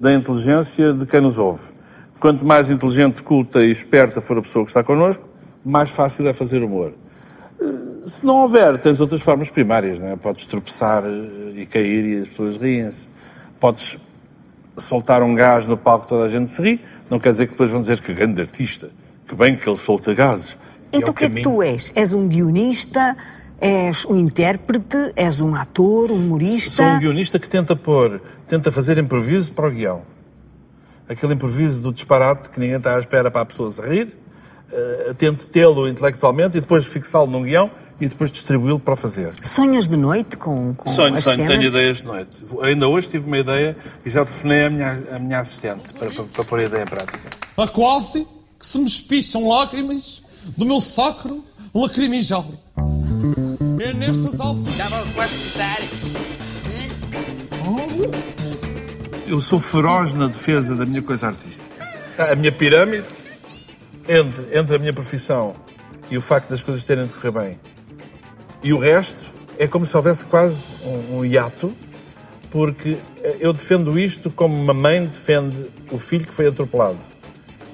da 0.00 0.12
inteligência 0.12 0.92
de 0.92 1.06
quem 1.06 1.20
nos 1.20 1.38
ouve. 1.38 1.72
Quanto 2.20 2.44
mais 2.46 2.70
inteligente, 2.70 3.22
culta 3.22 3.62
e 3.62 3.70
esperta 3.70 4.20
for 4.20 4.38
a 4.38 4.42
pessoa 4.42 4.64
que 4.64 4.70
está 4.70 4.82
connosco, 4.82 5.28
mais 5.64 5.90
fácil 5.90 6.26
é 6.26 6.34
fazer 6.34 6.62
humor. 6.62 6.92
Eh, 7.60 8.08
se 8.08 8.26
não 8.26 8.42
houver, 8.42 8.78
tens 8.80 9.00
outras 9.00 9.20
formas 9.20 9.50
primárias, 9.50 9.98
não 9.98 10.08
é? 10.08 10.16
Podes 10.16 10.46
tropeçar 10.46 11.04
eh, 11.04 11.60
e 11.60 11.66
cair 11.66 12.04
e 12.04 12.22
as 12.22 12.28
pessoas 12.28 12.56
riem-se. 12.56 13.08
Podes 13.60 13.98
soltar 14.76 15.22
um 15.22 15.34
gás 15.34 15.66
no 15.66 15.76
palco 15.76 16.06
toda 16.06 16.24
a 16.24 16.28
gente 16.28 16.50
se 16.50 16.62
ri, 16.62 16.80
não 17.10 17.18
quer 17.18 17.32
dizer 17.32 17.46
que 17.46 17.52
depois 17.52 17.70
vão 17.70 17.80
dizer 17.80 18.00
que 18.00 18.12
grande 18.12 18.40
artista, 18.40 18.90
que 19.26 19.34
bem 19.34 19.56
que 19.56 19.68
ele 19.68 19.76
solta 19.76 20.14
gases. 20.14 20.56
Então 20.92 21.10
o 21.10 21.14
que 21.14 21.24
é 21.24 21.30
que 21.30 21.42
tu 21.42 21.62
és? 21.62 21.92
És 21.94 22.12
um 22.12 22.28
guionista? 22.28 23.16
És 23.60 24.04
um 24.04 24.16
intérprete? 24.16 25.12
És 25.16 25.40
um 25.40 25.54
ator? 25.54 26.12
Um 26.12 26.16
humorista? 26.16 26.82
Sou 26.82 26.84
um 26.84 26.98
guionista 27.00 27.38
que 27.38 27.48
tenta 27.48 27.74
pôr, 27.74 28.20
tenta 28.46 28.70
fazer 28.70 28.98
improviso 28.98 29.52
para 29.52 29.66
o 29.66 29.70
guião. 29.70 30.02
Aquele 31.08 31.34
improviso 31.34 31.82
do 31.82 31.92
disparate 31.92 32.50
que 32.50 32.60
ninguém 32.60 32.76
está 32.76 32.96
à 32.96 33.00
espera 33.00 33.30
para 33.30 33.40
a 33.40 33.46
pessoa 33.46 33.70
se 33.70 33.82
rir. 33.82 34.16
Uh, 34.70 35.14
tento 35.14 35.48
tê-lo 35.48 35.88
intelectualmente 35.88 36.58
e 36.58 36.60
depois 36.60 36.84
fixá-lo 36.86 37.26
num 37.26 37.42
guião 37.42 37.70
e 38.00 38.06
depois 38.06 38.30
distribuí-lo 38.30 38.78
para 38.78 38.94
fazer. 38.94 39.32
Sonhas 39.40 39.88
de 39.88 39.96
noite 39.96 40.36
com, 40.36 40.74
com 40.74 40.88
sonho, 40.90 41.16
as 41.16 41.24
sonho, 41.24 41.36
cenas? 41.36 41.52
tenho 41.52 41.68
ideias 41.68 41.96
de 41.96 42.04
noite. 42.04 42.36
Ainda 42.62 42.86
hoje 42.86 43.08
tive 43.08 43.26
uma 43.26 43.38
ideia 43.38 43.76
e 44.04 44.10
já 44.10 44.24
telefonei 44.24 44.64
à 44.66 44.70
minha, 44.70 45.04
à 45.12 45.18
minha 45.18 45.38
assistente 45.40 45.92
para, 45.94 46.10
para, 46.10 46.24
para 46.24 46.44
pôr 46.44 46.60
a 46.60 46.64
ideia 46.64 46.82
em 46.82 46.86
prática. 46.86 47.30
A 47.56 47.66
quase 47.66 48.26
que 48.58 48.66
se 48.66 48.78
me 48.78 48.84
espicham 48.84 49.48
lágrimas 49.48 50.22
do 50.56 50.64
meu 50.64 50.80
sacro 50.80 51.42
lacrimijal. 51.74 52.46
Nestas 53.78 54.40
alturas... 54.40 54.72
Estava 54.72 55.06
quase 55.14 55.36
a 55.36 55.38
começar. 55.38 55.78
Eu 59.24 59.40
sou 59.40 59.60
feroz 59.60 60.12
na 60.12 60.26
defesa 60.26 60.74
da 60.74 60.84
minha 60.84 61.00
coisa 61.00 61.28
artística. 61.28 61.76
A 62.18 62.34
minha 62.34 62.50
pirâmide, 62.50 63.06
entre, 64.08 64.58
entre 64.58 64.74
a 64.74 64.78
minha 64.80 64.92
profissão 64.92 65.54
e 66.10 66.18
o 66.18 66.20
facto 66.20 66.48
das 66.48 66.64
coisas 66.64 66.84
terem 66.84 67.06
de 67.06 67.14
correr 67.14 67.30
bem, 67.30 67.60
e 68.64 68.72
o 68.72 68.78
resto, 68.78 69.30
é 69.58 69.68
como 69.68 69.86
se 69.86 69.96
houvesse 69.96 70.24
quase 70.24 70.74
um, 70.82 71.18
um 71.18 71.24
hiato, 71.24 71.72
porque 72.50 72.98
eu 73.38 73.52
defendo 73.52 73.96
isto 73.96 74.28
como 74.28 74.60
uma 74.60 74.74
mãe 74.74 75.06
defende 75.06 75.70
o 75.92 75.98
filho 75.98 76.26
que 76.26 76.34
foi 76.34 76.48
atropelado. 76.48 76.98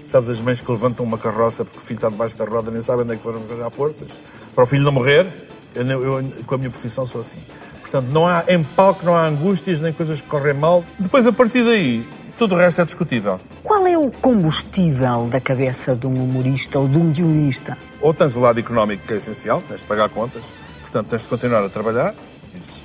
Sabes 0.02 0.28
as 0.28 0.40
mães 0.42 0.60
que 0.60 0.70
levantam 0.70 1.06
uma 1.06 1.16
carroça 1.16 1.64
porque 1.64 1.78
o 1.78 1.80
filho 1.80 1.96
está 1.96 2.10
debaixo 2.10 2.36
da 2.36 2.44
roda 2.44 2.70
nem 2.70 2.82
sabem 2.82 3.04
onde 3.04 3.14
é 3.14 3.16
que 3.16 3.22
foram 3.22 3.42
arranjar 3.42 3.70
forças? 3.70 4.18
Para 4.54 4.64
o 4.64 4.66
filho 4.66 4.82
não 4.82 4.92
morrer, 4.92 5.26
eu, 5.74 6.04
eu, 6.04 6.24
com 6.46 6.54
a 6.54 6.58
minha 6.58 6.70
profissão 6.70 7.04
sou 7.04 7.20
assim. 7.20 7.38
Portanto, 7.80 8.06
não 8.06 8.26
há, 8.26 8.44
em 8.48 8.62
palco 8.62 9.04
não 9.04 9.14
há 9.14 9.26
angústias 9.26 9.80
nem 9.80 9.92
coisas 9.92 10.20
que 10.20 10.28
correm 10.28 10.54
mal. 10.54 10.84
Depois, 10.98 11.26
a 11.26 11.32
partir 11.32 11.64
daí, 11.64 12.06
tudo 12.38 12.54
o 12.54 12.58
resto 12.58 12.80
é 12.80 12.84
discutível. 12.84 13.40
Qual 13.62 13.86
é 13.86 13.96
o 13.96 14.10
combustível 14.10 15.28
da 15.28 15.40
cabeça 15.40 15.94
de 15.94 16.06
um 16.06 16.22
humorista 16.22 16.78
ou 16.78 16.88
de 16.88 16.98
um 16.98 17.12
guionista? 17.12 17.78
Ou 18.00 18.12
tens 18.12 18.34
o 18.36 18.40
lado 18.40 18.58
económico 18.58 19.06
que 19.06 19.12
é 19.12 19.16
essencial, 19.16 19.62
tens 19.66 19.80
de 19.80 19.86
pagar 19.86 20.08
contas, 20.08 20.52
portanto 20.80 21.08
tens 21.08 21.22
de 21.22 21.28
continuar 21.28 21.64
a 21.64 21.68
trabalhar, 21.68 22.14
isso 22.54 22.84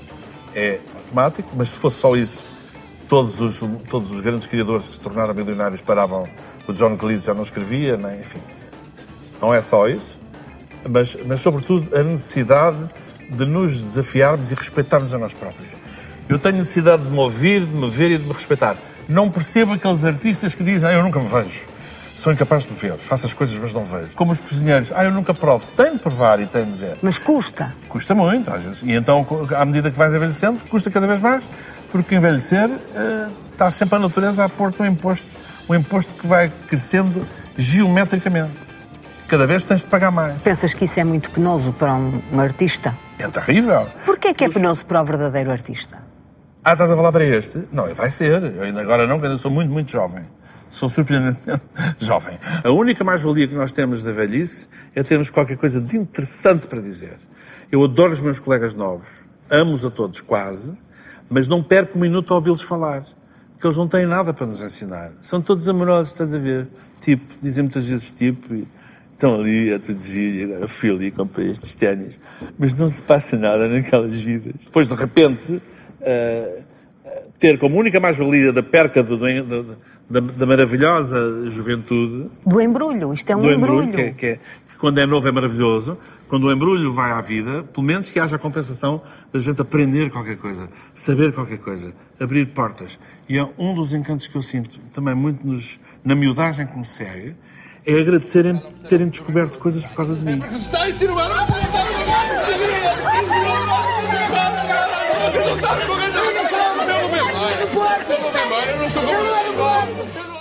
é 0.56 0.80
automático, 0.96 1.50
mas 1.56 1.70
se 1.70 1.78
fosse 1.78 1.98
só 1.98 2.16
isso, 2.16 2.46
todos 3.08 3.42
os, 3.42 3.60
todos 3.90 4.12
os 4.12 4.22
grandes 4.22 4.46
criadores 4.46 4.88
que 4.88 4.96
se 4.96 5.02
tornaram 5.02 5.34
milionários 5.34 5.82
paravam. 5.82 6.28
O 6.68 6.74
John 6.74 6.96
Cleese 6.96 7.26
já 7.26 7.34
não 7.34 7.42
escrevia, 7.42 7.98
nem, 7.98 8.20
enfim. 8.20 8.40
Não 9.42 9.54
é 9.54 9.64
só 9.64 9.88
isso, 9.88 10.20
mas, 10.88 11.18
mas 11.26 11.42
sobretudo 11.42 11.96
a 11.96 12.04
necessidade 12.04 12.78
de 13.30 13.46
nos 13.46 13.82
desafiarmos 13.82 14.52
e 14.52 14.56
respeitarmos 14.56 15.14
a 15.14 15.18
nós 15.18 15.34
próprios. 15.34 15.72
Eu 16.28 16.38
tenho 16.38 16.58
necessidade 16.58 17.04
de 17.04 17.10
me 17.10 17.18
ouvir, 17.18 17.66
de 17.66 17.76
me 17.76 17.90
ver 17.90 18.12
e 18.12 18.18
de 18.18 18.26
me 18.26 18.34
respeitar. 18.34 18.78
Não 19.08 19.30
percebo 19.30 19.74
aqueles 19.74 20.06
artistas 20.06 20.54
que 20.54 20.64
dizem, 20.64 20.90
ah, 20.90 20.94
eu 20.94 21.04
nunca 21.04 21.20
me 21.20 21.28
vejo. 21.28 21.64
Sou 22.14 22.34
incapaz 22.34 22.64
de 22.64 22.72
me 22.72 22.78
ver. 22.78 22.98
Faço 22.98 23.26
as 23.26 23.34
coisas, 23.34 23.58
mas 23.58 23.74
não 23.74 23.84
vejo. 23.84 24.10
Como 24.14 24.32
os 24.32 24.42
cozinheiros, 24.42 24.92
ah, 24.94 25.06
eu 25.06 25.12
nunca 25.12 25.34
provo. 25.34 25.72
Tenho 25.72 25.94
de 25.94 26.00
provar 26.00 26.40
e 26.40 26.46
tenho 26.46 26.68
de 26.68 26.78
ver. 26.78 26.98
Mas 27.02 27.18
custa. 27.18 27.74
Custa 27.88 28.14
muito, 28.14 28.52
às 28.52 28.64
vezes. 28.64 28.84
E 28.84 28.94
então, 28.94 29.26
à 29.58 29.66
medida 29.66 29.90
que 29.90 29.98
vais 29.98 30.14
envelhecendo, 30.14 30.60
custa 30.70 30.92
cada 30.92 31.08
vez 31.08 31.20
mais, 31.20 31.50
porque 31.90 32.16
envelhecer 32.16 32.70
uh, 32.70 33.34
está 33.52 33.72
sempre 33.72 33.96
a 33.96 34.00
natureza 34.00 34.44
a 34.44 34.50
pôr-te 34.50 34.82
um 34.82 34.86
imposto, 34.86 35.28
um 35.68 35.76
imposto 35.76 36.14
que 36.14 36.28
vai 36.28 36.52
crescendo 36.68 37.28
geometricamente. 37.58 38.69
Cada 39.30 39.46
vez 39.46 39.64
tens 39.64 39.82
de 39.82 39.88
pagar 39.88 40.10
mais. 40.10 40.42
Pensas 40.42 40.74
que 40.74 40.86
isso 40.86 41.00
é 41.00 41.04
muito 41.04 41.30
penoso 41.30 41.72
para 41.72 41.94
um, 41.94 42.20
um 42.34 42.40
artista? 42.40 42.98
É 43.20 43.28
terrível. 43.28 43.88
Porquê 44.04 44.34
que 44.34 44.44
é 44.44 44.50
penoso 44.50 44.84
para 44.88 45.04
o 45.04 45.06
verdadeiro 45.06 45.52
artista? 45.52 46.02
Ah, 46.64 46.74
estás 46.74 46.90
a 46.90 46.96
falar 46.96 47.12
para 47.12 47.24
este? 47.24 47.68
Não, 47.72 47.94
vai 47.94 48.10
ser. 48.10 48.42
Eu 48.42 48.64
ainda 48.64 48.82
agora 48.82 49.06
não, 49.06 49.18
porque 49.18 49.28
ainda 49.28 49.38
sou 49.38 49.52
muito, 49.52 49.72
muito 49.72 49.92
jovem. 49.92 50.26
Sou 50.68 50.90
surpreendentemente 50.90 51.62
jovem. 52.02 52.40
A 52.64 52.72
única 52.72 53.04
mais-valia 53.04 53.48
que 53.48 53.54
nós 53.54 53.72
temos 53.72 54.02
da 54.02 54.12
velhice 54.12 54.68
é 54.96 55.04
termos 55.04 55.30
qualquer 55.30 55.58
coisa 55.58 55.80
de 55.80 55.96
interessante 55.96 56.66
para 56.66 56.82
dizer. 56.82 57.20
Eu 57.72 57.84
adoro 57.84 58.14
os 58.14 58.22
meus 58.22 58.40
colegas 58.40 58.74
novos. 58.74 59.08
Amo-os 59.48 59.86
a 59.86 59.92
todos, 59.92 60.22
quase. 60.22 60.76
Mas 61.30 61.48
não 61.48 61.62
perco 61.62 62.00
um 62.00 62.02
minuto 62.02 62.34
a 62.34 62.38
ouvi-los 62.38 62.64
falar. 62.64 63.04
Porque 63.52 63.68
eles 63.68 63.78
não 63.78 63.88
têm 63.88 64.08
nada 64.08 64.34
para 64.34 64.48
nos 64.48 64.60
ensinar. 64.60 65.12
São 65.22 65.40
todos 65.40 65.70
amorosos, 65.70 66.14
estás 66.14 66.34
a 66.34 66.40
ver? 66.40 66.68
Tipo, 67.00 67.32
dizem 67.44 67.66
muitas 67.66 67.86
vezes 67.86 68.12
tipo. 68.12 68.56
E 68.56 68.79
estão 69.20 69.36
ali, 69.36 69.70
giro, 70.02 70.38
e 70.38 70.44
agora 70.46 70.68
fui 70.68 70.90
ali 70.90 71.08
e 71.08 71.12
comprei 71.12 71.52
estes 71.52 71.76
ténis. 71.76 72.20
Mas 72.58 72.74
não 72.76 72.88
se 72.88 73.02
passa 73.02 73.38
nada 73.38 73.68
naquelas 73.68 74.16
vidas. 74.16 74.54
Depois, 74.64 74.88
de 74.88 74.96
repente, 74.96 75.54
uh, 75.54 76.64
ter 77.38 77.60
como 77.60 77.78
única 77.78 78.00
mais-valia 78.00 78.54
da 78.54 78.64
perca 78.64 79.04
do, 79.04 79.18
do, 79.18 79.78
da, 80.10 80.20
da, 80.22 80.46
maravilhosa 80.46 81.50
juventude. 81.50 82.30
Do 82.46 82.62
embrulho, 82.62 83.14
isto 83.14 83.30
é 83.30 83.36
um 83.36 83.40
embrulho. 83.40 83.84
embrulho 83.84 83.92
que, 83.92 84.02
é, 84.02 84.12
que, 84.14 84.26
é, 84.26 84.36
que, 84.38 84.78
quando 84.78 85.00
é 85.00 85.06
novo 85.06 85.28
é 85.28 85.32
maravilhoso. 85.34 85.98
Quando 86.30 86.46
o 86.46 86.52
embrulho 86.52 86.90
vai 86.94 87.12
à 87.12 87.20
vida, 87.20 87.64
pelo 87.64 87.86
menos 87.86 88.10
que 88.10 88.20
haja 88.20 88.38
a 88.38 88.40
compensação 88.40 89.02
da 89.34 89.40
gente 89.40 89.62
aprender 89.62 90.10
qualquer 90.12 90.38
coisa, 90.38 90.70
saber 90.94 91.34
qualquer 91.34 91.58
coisa, 91.58 91.94
abrir 92.20 92.46
portas. 92.48 92.98
E 93.28 93.38
é 93.38 93.50
um 93.58 93.76
dos 93.76 93.92
encantos 93.92 94.28
que 94.28 94.36
eu 94.36 94.42
sinto 94.42 94.80
também 94.94 95.16
muito 95.16 95.46
nos, 95.46 95.78
na 96.06 96.16
miudagem 96.16 96.66
que 96.66 96.78
me 96.78 96.86
segue, 96.86 97.36
é 97.86 98.00
agradecerem 98.00 98.62
terem 98.88 99.10
descoberto 99.10 99.58
coisas 99.58 99.86
por 99.86 99.96
causa 99.96 100.16
de 100.16 100.22
mim. 100.22 100.42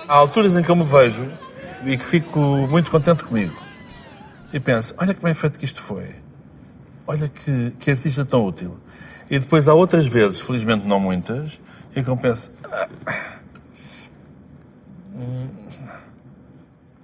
Há 0.08 0.14
alturas 0.14 0.56
em 0.56 0.62
que 0.62 0.70
eu 0.70 0.76
me 0.76 0.84
vejo 0.84 1.30
e 1.84 1.96
que 1.96 2.04
fico 2.04 2.40
muito 2.40 2.90
contente 2.90 3.24
comigo. 3.24 3.56
E 4.52 4.58
penso, 4.58 4.94
olha 4.96 5.12
que 5.12 5.22
bem 5.22 5.34
feito 5.34 5.58
que 5.58 5.64
isto 5.64 5.80
foi. 5.82 6.14
Olha 7.06 7.28
que, 7.28 7.72
que 7.78 7.90
artista 7.90 8.24
tão 8.24 8.44
útil. 8.44 8.78
E 9.30 9.38
depois 9.38 9.68
há 9.68 9.74
outras 9.74 10.06
vezes, 10.06 10.40
felizmente 10.40 10.86
não 10.86 10.98
muitas, 10.98 11.60
em 11.94 12.02
que 12.02 12.08
eu 12.08 12.16
penso... 12.16 12.50
Ah, 12.70 12.88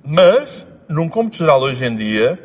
mas, 0.05 0.67
num 0.89 1.09
cômputo 1.09 1.39
geral 1.39 1.61
hoje 1.63 1.85
em 1.85 1.97
dia, 1.97 2.39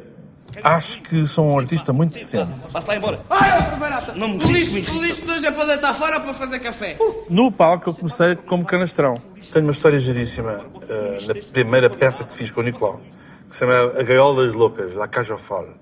acho 0.63 1.01
que 1.01 1.28
sou 1.28 1.46
um 1.46 1.60
artista 1.60 1.92
muito 1.92 2.18
decente. 2.18 2.51
Passa 2.72 2.88
lá 2.88 2.96
embora. 2.96 3.20
Ai, 3.30 3.80
não 4.16 4.30
me 4.30 4.44
o 4.44 4.51
lixo, 4.51 4.96
o 4.96 5.04
lixo 5.04 5.25
de 5.25 5.32
hoje 5.32 5.46
é 5.46 5.51
para 5.51 5.66
deitar 5.66 5.94
fora 5.94 6.18
ou 6.18 6.22
para 6.22 6.34
fazer 6.34 6.60
café? 6.60 6.98
No 7.30 7.51
palco 7.51 7.89
eu 7.89 7.94
comecei 7.94 8.36
como 8.36 8.66
canastrão. 8.66 9.16
Tenho 9.51 9.66
uma 9.66 9.72
história 9.72 10.00
giríssima 10.00 10.51
uh, 10.54 11.28
na 11.28 11.34
primeira 11.51 11.89
peça 11.89 12.24
que 12.24 12.34
fiz 12.34 12.51
com 12.51 12.62
o 12.62 12.63
Nicolau, 12.63 13.01
que 13.48 13.54
se 13.54 13.60
chama 13.60 13.74
A 14.00 14.04
Gaiola 14.04 14.46
das 14.46 14.54
Loucas, 14.54 14.94
La 14.94 15.08
Cage 15.08 15.32
aux 15.32 15.42
Folles. 15.42 15.74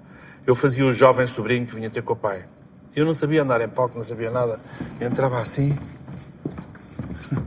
Eu 0.46 0.56
fazia 0.56 0.86
o 0.86 0.94
jovem 0.94 1.28
sobrinho 1.28 1.66
que 1.66 1.76
vinha 1.76 1.90
ter 1.90 2.02
com 2.02 2.14
o 2.14 2.16
pai. 2.16 2.46
Eu 2.96 3.06
não 3.06 3.14
sabia 3.14 3.44
andar 3.44 3.62
em 3.62 3.68
palco, 3.68 3.98
não 3.98 4.06
sabia 4.06 4.32
nada. 4.32 4.60
Eu 5.00 5.08
entrava 5.08 5.40
assim. 5.40 5.78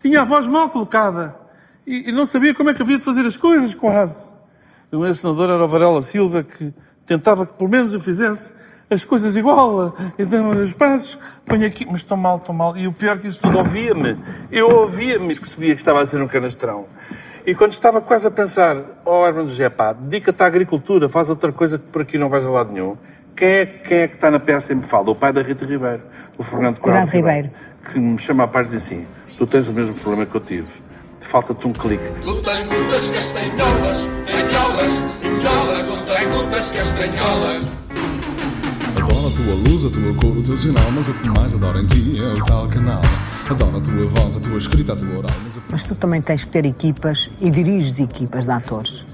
Tinha 0.00 0.22
a 0.22 0.24
voz 0.24 0.46
mal 0.46 0.70
colocada. 0.70 1.39
E, 1.90 2.10
e, 2.10 2.12
não 2.12 2.24
sabia 2.24 2.54
como 2.54 2.70
é 2.70 2.74
que 2.74 2.80
havia 2.80 2.98
de 2.98 3.02
fazer 3.02 3.26
as 3.26 3.36
coisas, 3.36 3.74
quase. 3.74 4.32
O 4.92 5.12
senador 5.12 5.50
era 5.50 5.64
o 5.64 5.66
Varela 5.66 6.00
Silva, 6.00 6.44
que 6.44 6.72
tentava 7.04 7.44
que 7.44 7.54
pelo 7.54 7.68
menos 7.68 7.92
eu 7.92 7.98
fizesse 7.98 8.52
as 8.88 9.04
coisas 9.04 9.34
igual. 9.34 9.92
Então, 10.16 10.50
os 10.50 10.72
passos, 10.72 11.18
ponho 11.44 11.66
aqui, 11.66 11.84
mas 11.86 11.96
estou 11.96 12.16
mal, 12.16 12.36
estou 12.36 12.54
mal. 12.54 12.76
E 12.76 12.86
o 12.86 12.92
pior 12.92 13.18
que 13.18 13.26
isso 13.26 13.40
tudo, 13.40 13.58
ouvia-me. 13.58 14.16
Eu 14.52 14.70
ouvia-me 14.70 15.32
e 15.32 15.34
percebia 15.34 15.74
que 15.74 15.80
estava 15.80 16.00
a 16.00 16.06
ser 16.06 16.22
um 16.22 16.28
canastrão. 16.28 16.86
E 17.44 17.56
quando 17.56 17.72
estava 17.72 18.00
quase 18.00 18.24
a 18.24 18.30
pensar, 18.30 18.76
ó 19.04 19.22
oh, 19.22 19.26
Hermano 19.26 19.48
José, 19.48 19.68
pá, 19.68 19.92
dedica-te 19.92 20.40
à 20.44 20.46
agricultura, 20.46 21.08
faz 21.08 21.28
outra 21.28 21.50
coisa 21.50 21.76
que 21.76 21.88
por 21.90 22.02
aqui 22.02 22.16
não 22.18 22.28
vais 22.28 22.46
a 22.46 22.50
lado 22.50 22.72
nenhum. 22.72 22.96
Quem 23.34 23.48
é, 23.48 23.66
quem 23.66 23.98
é 23.98 24.06
que 24.06 24.14
está 24.14 24.30
na 24.30 24.38
peça 24.38 24.72
e 24.72 24.76
me 24.76 24.84
fala? 24.84 25.10
O 25.10 25.16
pai 25.16 25.32
da 25.32 25.42
Rita 25.42 25.64
Ribeiro, 25.64 26.02
o 26.38 26.42
Fernando 26.44 26.78
Corado 26.78 27.10
Ribeiro. 27.10 27.50
Que 27.90 27.98
me 27.98 28.18
chama 28.18 28.44
à 28.44 28.46
parte 28.46 28.68
e 28.68 28.76
diz 28.76 28.84
assim, 28.84 29.08
tu 29.36 29.44
tens 29.44 29.68
o 29.68 29.72
mesmo 29.72 29.94
problema 29.94 30.24
que 30.24 30.36
eu 30.36 30.40
tive. 30.40 30.89
Falta-te 31.20 31.66
um 31.68 31.72
clique. 31.72 32.02
No 32.24 32.40
tango 32.40 32.90
das 32.90 33.08
castanholas, 33.10 34.08
canholas, 34.26 34.92
canholas, 35.22 35.88
no 35.88 35.96
tango 35.98 36.50
das 36.50 36.70
castanholas. 36.70 37.62
Adoro 38.88 39.26
a 39.26 39.30
tua 39.30 39.54
luz, 39.54 39.84
a 39.84 39.90
tua 39.90 40.14
cor, 40.14 40.36
o 40.36 40.42
teu 40.42 40.56
sinal, 40.56 40.90
mas 40.90 41.08
o 41.08 41.14
que 41.14 41.28
mais 41.28 41.54
adoro 41.54 41.78
em 41.78 41.86
ti 41.86 42.18
é 42.18 42.34
o 42.34 42.42
tal 42.42 42.68
canal. 42.68 43.02
Adoro 43.48 43.76
a 43.76 43.80
tua 43.80 44.06
voz, 44.08 44.36
a 44.36 44.40
tua 44.40 44.58
escrita, 44.58 44.92
a 44.94 44.96
tua 44.96 45.18
oral, 45.18 45.32
mas 45.44 45.56
o 45.56 45.62
Mas 45.70 45.84
tu 45.84 45.94
também 45.94 46.20
tens 46.20 46.44
que 46.44 46.50
ter 46.50 46.66
equipas 46.66 47.30
e 47.40 47.50
diriges 47.50 48.00
equipas 48.00 48.46
de 48.46 48.52
atores. 48.52 49.06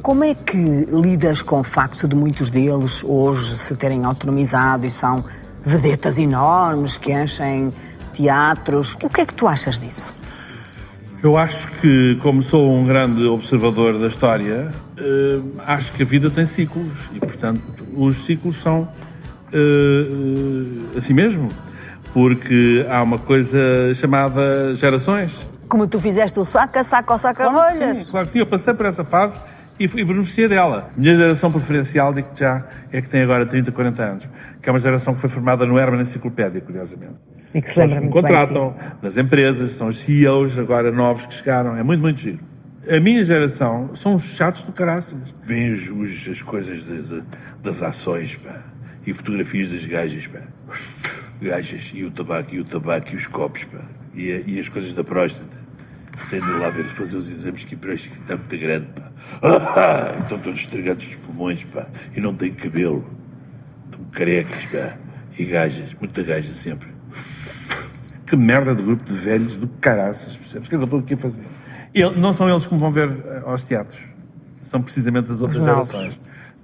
Como 0.00 0.24
é 0.24 0.34
que 0.34 0.86
lidas 0.90 1.42
com 1.42 1.60
o 1.60 1.64
facto 1.64 2.08
de 2.08 2.16
muitos 2.16 2.50
deles 2.50 3.04
hoje 3.04 3.56
se 3.56 3.76
terem 3.76 4.04
autonomizado 4.04 4.84
e 4.84 4.90
são 4.90 5.22
vedetas 5.62 6.18
enormes 6.18 6.96
que 6.96 7.12
enchem 7.12 7.72
teatros? 8.12 8.96
O 9.00 9.08
que 9.08 9.20
é 9.20 9.26
que 9.26 9.34
tu 9.34 9.46
achas 9.46 9.78
disso? 9.78 10.21
Eu 11.22 11.36
acho 11.36 11.68
que, 11.80 12.16
como 12.20 12.42
sou 12.42 12.68
um 12.72 12.84
grande 12.84 13.24
observador 13.26 13.96
da 13.96 14.08
história, 14.08 14.72
eh, 14.98 15.38
acho 15.64 15.92
que 15.92 16.02
a 16.02 16.06
vida 16.06 16.28
tem 16.28 16.44
ciclos 16.44 16.92
e, 17.14 17.20
portanto, 17.20 17.62
os 17.94 18.24
ciclos 18.24 18.56
são 18.56 18.88
eh, 19.52 20.96
assim 20.96 21.14
mesmo. 21.14 21.52
Porque 22.12 22.84
há 22.90 23.00
uma 23.02 23.18
coisa 23.18 23.58
chamada 23.94 24.74
gerações. 24.74 25.48
Como 25.68 25.86
tu 25.86 26.00
fizeste 26.00 26.40
o 26.40 26.44
saca, 26.44 26.82
saca 26.82 27.12
ou 27.12 27.18
saca 27.18 27.44
Claro 27.48 27.68
que 27.68 27.72
sim, 27.78 27.84
rolhas. 27.84 28.10
claro 28.10 28.26
que 28.26 28.32
sim, 28.32 28.38
eu 28.40 28.46
passei 28.46 28.74
por 28.74 28.86
essa 28.86 29.04
fase 29.04 29.38
e, 29.84 30.00
e 30.00 30.04
beneficiei 30.04 30.48
dela. 30.48 30.90
A 30.96 31.00
minha 31.00 31.16
geração 31.16 31.50
preferencial, 31.50 32.12
digo-te 32.14 32.40
já, 32.40 32.64
é 32.92 33.00
que 33.02 33.08
tem 33.08 33.22
agora 33.22 33.44
30, 33.44 33.72
40 33.72 34.02
anos, 34.02 34.30
que 34.60 34.68
é 34.68 34.72
uma 34.72 34.78
geração 34.78 35.14
que 35.14 35.20
foi 35.20 35.30
formada 35.30 35.66
no 35.66 35.78
Herman 35.78 36.00
Enciclopédia, 36.00 36.60
curiosamente. 36.60 37.16
E 37.54 37.60
que 37.60 37.68
se 37.68 37.78
lembra 37.78 37.96
me 37.96 38.02
bem 38.02 38.10
contratam 38.10 38.74
nas 39.02 39.16
empresas, 39.16 39.72
são 39.72 39.88
os 39.88 39.98
CEOs 39.98 40.58
agora 40.58 40.90
novos 40.90 41.26
que 41.26 41.34
chegaram, 41.34 41.76
é 41.76 41.82
muito, 41.82 42.00
muito 42.00 42.20
giro. 42.20 42.40
A 42.90 42.98
minha 42.98 43.24
geração 43.24 43.94
são 43.94 44.16
os 44.16 44.24
chatos 44.24 44.62
do 44.62 44.72
caraças. 44.72 45.34
Vêm 45.44 45.72
os, 45.72 46.28
as 46.28 46.42
coisas 46.42 46.82
das, 46.82 47.24
das 47.62 47.82
ações, 47.82 48.34
pá, 48.36 48.62
e 49.06 49.12
fotografias 49.12 49.70
das 49.70 49.84
gajas, 49.84 50.26
pá. 50.26 50.40
Gajas, 51.42 51.90
e 51.92 52.04
o 52.04 52.10
tabaco, 52.10 52.54
e 52.54 52.60
o 52.60 52.64
tabaco, 52.64 53.12
e 53.12 53.16
os 53.16 53.26
copos, 53.26 53.64
pá. 53.64 53.80
E, 54.14 54.44
e 54.46 54.60
as 54.60 54.68
coisas 54.68 54.92
da 54.92 55.02
próstata. 55.02 55.61
Tem 56.30 56.40
de 56.40 56.48
ir 56.48 56.58
lá 56.58 56.70
ver, 56.70 56.84
fazer 56.84 57.16
os 57.16 57.28
exames 57.28 57.64
que 57.64 57.74
a 57.74 57.78
próstata 57.78 58.16
está 58.20 58.36
muito 58.36 58.58
grande, 58.58 58.86
pá. 58.86 59.10
Ah, 59.42 60.16
estão 60.22 60.38
todos 60.38 60.58
estragados 60.60 61.06
dos 61.06 61.16
pulmões, 61.16 61.64
pá. 61.64 61.86
E 62.16 62.20
não 62.20 62.34
têm 62.34 62.52
cabelo. 62.54 63.04
Estão 63.90 64.04
carecas, 64.06 64.64
pá. 64.66 64.96
E 65.38 65.44
gajas, 65.44 65.94
muita 66.00 66.22
gaja 66.22 66.52
sempre. 66.52 66.88
Que 68.26 68.36
merda 68.36 68.74
de 68.74 68.82
grupo 68.82 69.04
de 69.04 69.12
velhos 69.14 69.56
do 69.58 69.68
caraças, 69.68 70.36
percebes? 70.36 70.66
O 70.66 70.70
que 70.70 70.76
é 70.76 70.78
que 70.78 70.82
eu 70.82 70.84
estou 70.84 71.00
aqui 71.00 71.14
a 71.14 71.16
fazer? 71.18 71.44
Ele- 71.94 72.18
não 72.18 72.32
são 72.32 72.48
eles 72.48 72.66
que 72.66 72.72
me 72.72 72.80
vão 72.80 72.90
ver 72.90 73.10
eh, 73.10 73.42
aos 73.44 73.64
teatros. 73.64 73.98
São 74.60 74.80
precisamente 74.80 75.30
as 75.30 75.40
outras 75.40 75.60
Os 75.60 75.66
novos. 75.66 75.88
gerações. 75.88 76.20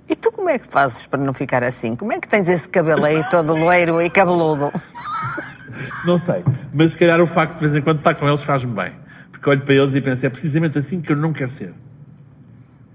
E 0.09 0.17
tu 0.17 0.33
como 0.33 0.49
é 0.49 0.59
que 0.59 0.67
fazes 0.67 1.05
para 1.05 1.23
não 1.23 1.35
ficar 1.35 1.63
assim? 1.63 1.95
Como 1.95 2.11
é 2.13 2.19
que 2.19 2.27
tens 2.27 2.49
esse 2.49 2.67
cabelo 2.69 3.05
aí 3.05 3.23
todo 3.31 3.53
loiro 3.55 4.01
e 4.01 4.09
cabeludo? 4.09 4.73
Não 6.07 6.17
sei. 6.17 6.43
Mas 6.73 6.93
se 6.93 6.99
calhar 6.99 7.21
o 7.21 7.27
facto 7.27 7.55
de 7.57 7.61
vez 7.61 7.77
em 7.77 7.83
quando 7.83 7.99
estar 7.99 8.15
com 8.15 8.27
eles 8.27 8.43
faz-me 8.43 8.73
bem. 8.73 8.93
Porque 9.39 9.51
olho 9.51 9.61
para 9.63 9.75
eles 9.75 9.95
e 9.95 10.01
penso, 10.01 10.27
é 10.27 10.29
precisamente 10.29 10.77
assim 10.79 11.01
que 11.01 11.13
eu 11.13 11.17
não 11.17 11.33
quero 11.33 11.51
ser. 11.51 11.73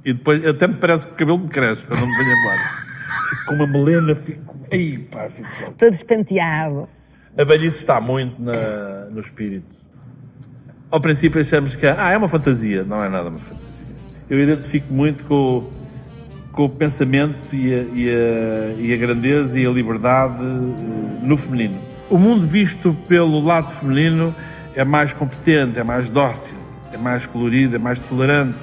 E 0.06 0.12
depois 0.12 0.46
até 0.46 0.68
me 0.68 0.74
parece 0.76 1.06
que 1.08 1.14
o 1.14 1.16
cabelo 1.16 1.40
me 1.40 1.48
cresce 1.48 1.86
quando 1.86 2.02
me 2.06 2.18
venho 2.18 2.38
embora. 2.38 2.60
Fico 3.30 3.46
com 3.46 3.54
uma 3.56 3.68
melena, 3.68 4.14
fico. 4.16 4.58
Ei, 4.70 4.98
pá, 4.98 5.30
fico. 5.30 5.50
louco. 5.62 5.76
Todo 5.78 5.92
despenteado. 5.92 6.90
A 7.38 7.44
velhice 7.46 7.78
está 7.80 8.02
muito 8.02 8.42
na- 8.42 9.10
no 9.12 9.20
espírito. 9.22 9.66
Ao 10.92 11.00
princípio 11.00 11.40
achamos 11.42 11.76
que 11.76 11.88
ah, 11.88 12.12
é 12.12 12.18
uma 12.18 12.28
fantasia. 12.28 12.84
Não 12.84 13.02
é 13.04 13.08
nada 13.10 13.30
uma 13.30 13.40
fantasia. 13.40 13.86
Eu 14.30 14.40
identifico 14.44 14.94
muito 14.94 15.24
com, 15.24 15.34
o- 15.60 15.72
com 16.52 16.66
o 16.66 16.70
pensamento 16.70 17.56
e 17.56 17.74
a, 17.74 17.78
e 17.78 18.10
a- 18.10 18.74
e 18.82 18.94
a 18.94 18.98
grandeza 18.98 19.58
e 19.58 19.66
a 19.66 19.70
liberdade 19.72 20.36
eh, 20.44 21.20
no 21.26 21.38
feminino. 21.38 21.82
O 22.10 22.18
mundo 22.18 22.46
visto 22.46 22.94
pelo 23.08 23.40
lado 23.40 23.70
feminino 23.70 24.36
é 24.76 24.84
mais 24.84 25.14
competente, 25.14 25.80
é 25.80 25.84
mais 25.84 26.10
dócil, 26.10 26.56
é 26.92 26.98
mais 26.98 27.26
colorido, 27.26 27.76
é 27.76 27.80
mais 27.80 28.00
tolerante, 28.00 28.60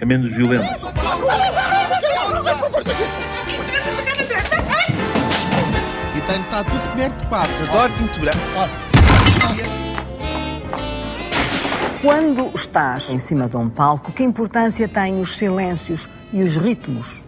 é 0.00 0.04
menos 0.04 0.30
violento. 0.30 0.64
E 6.16 6.20
tem 6.20 6.40
está 6.40 6.64
tudo 6.64 6.90
coberto 6.90 7.18
de 7.18 7.26
quadros. 7.26 7.68
Adoro 7.68 7.92
pintura. 7.94 8.32
Quando 12.02 12.52
estás 12.54 13.10
em 13.10 13.18
cima 13.18 13.48
de 13.48 13.56
um 13.56 13.68
palco, 13.68 14.12
que 14.12 14.22
importância 14.22 14.86
têm 14.86 15.20
os 15.20 15.36
silêncios 15.36 16.08
e 16.32 16.42
os 16.42 16.56
ritmos? 16.56 17.22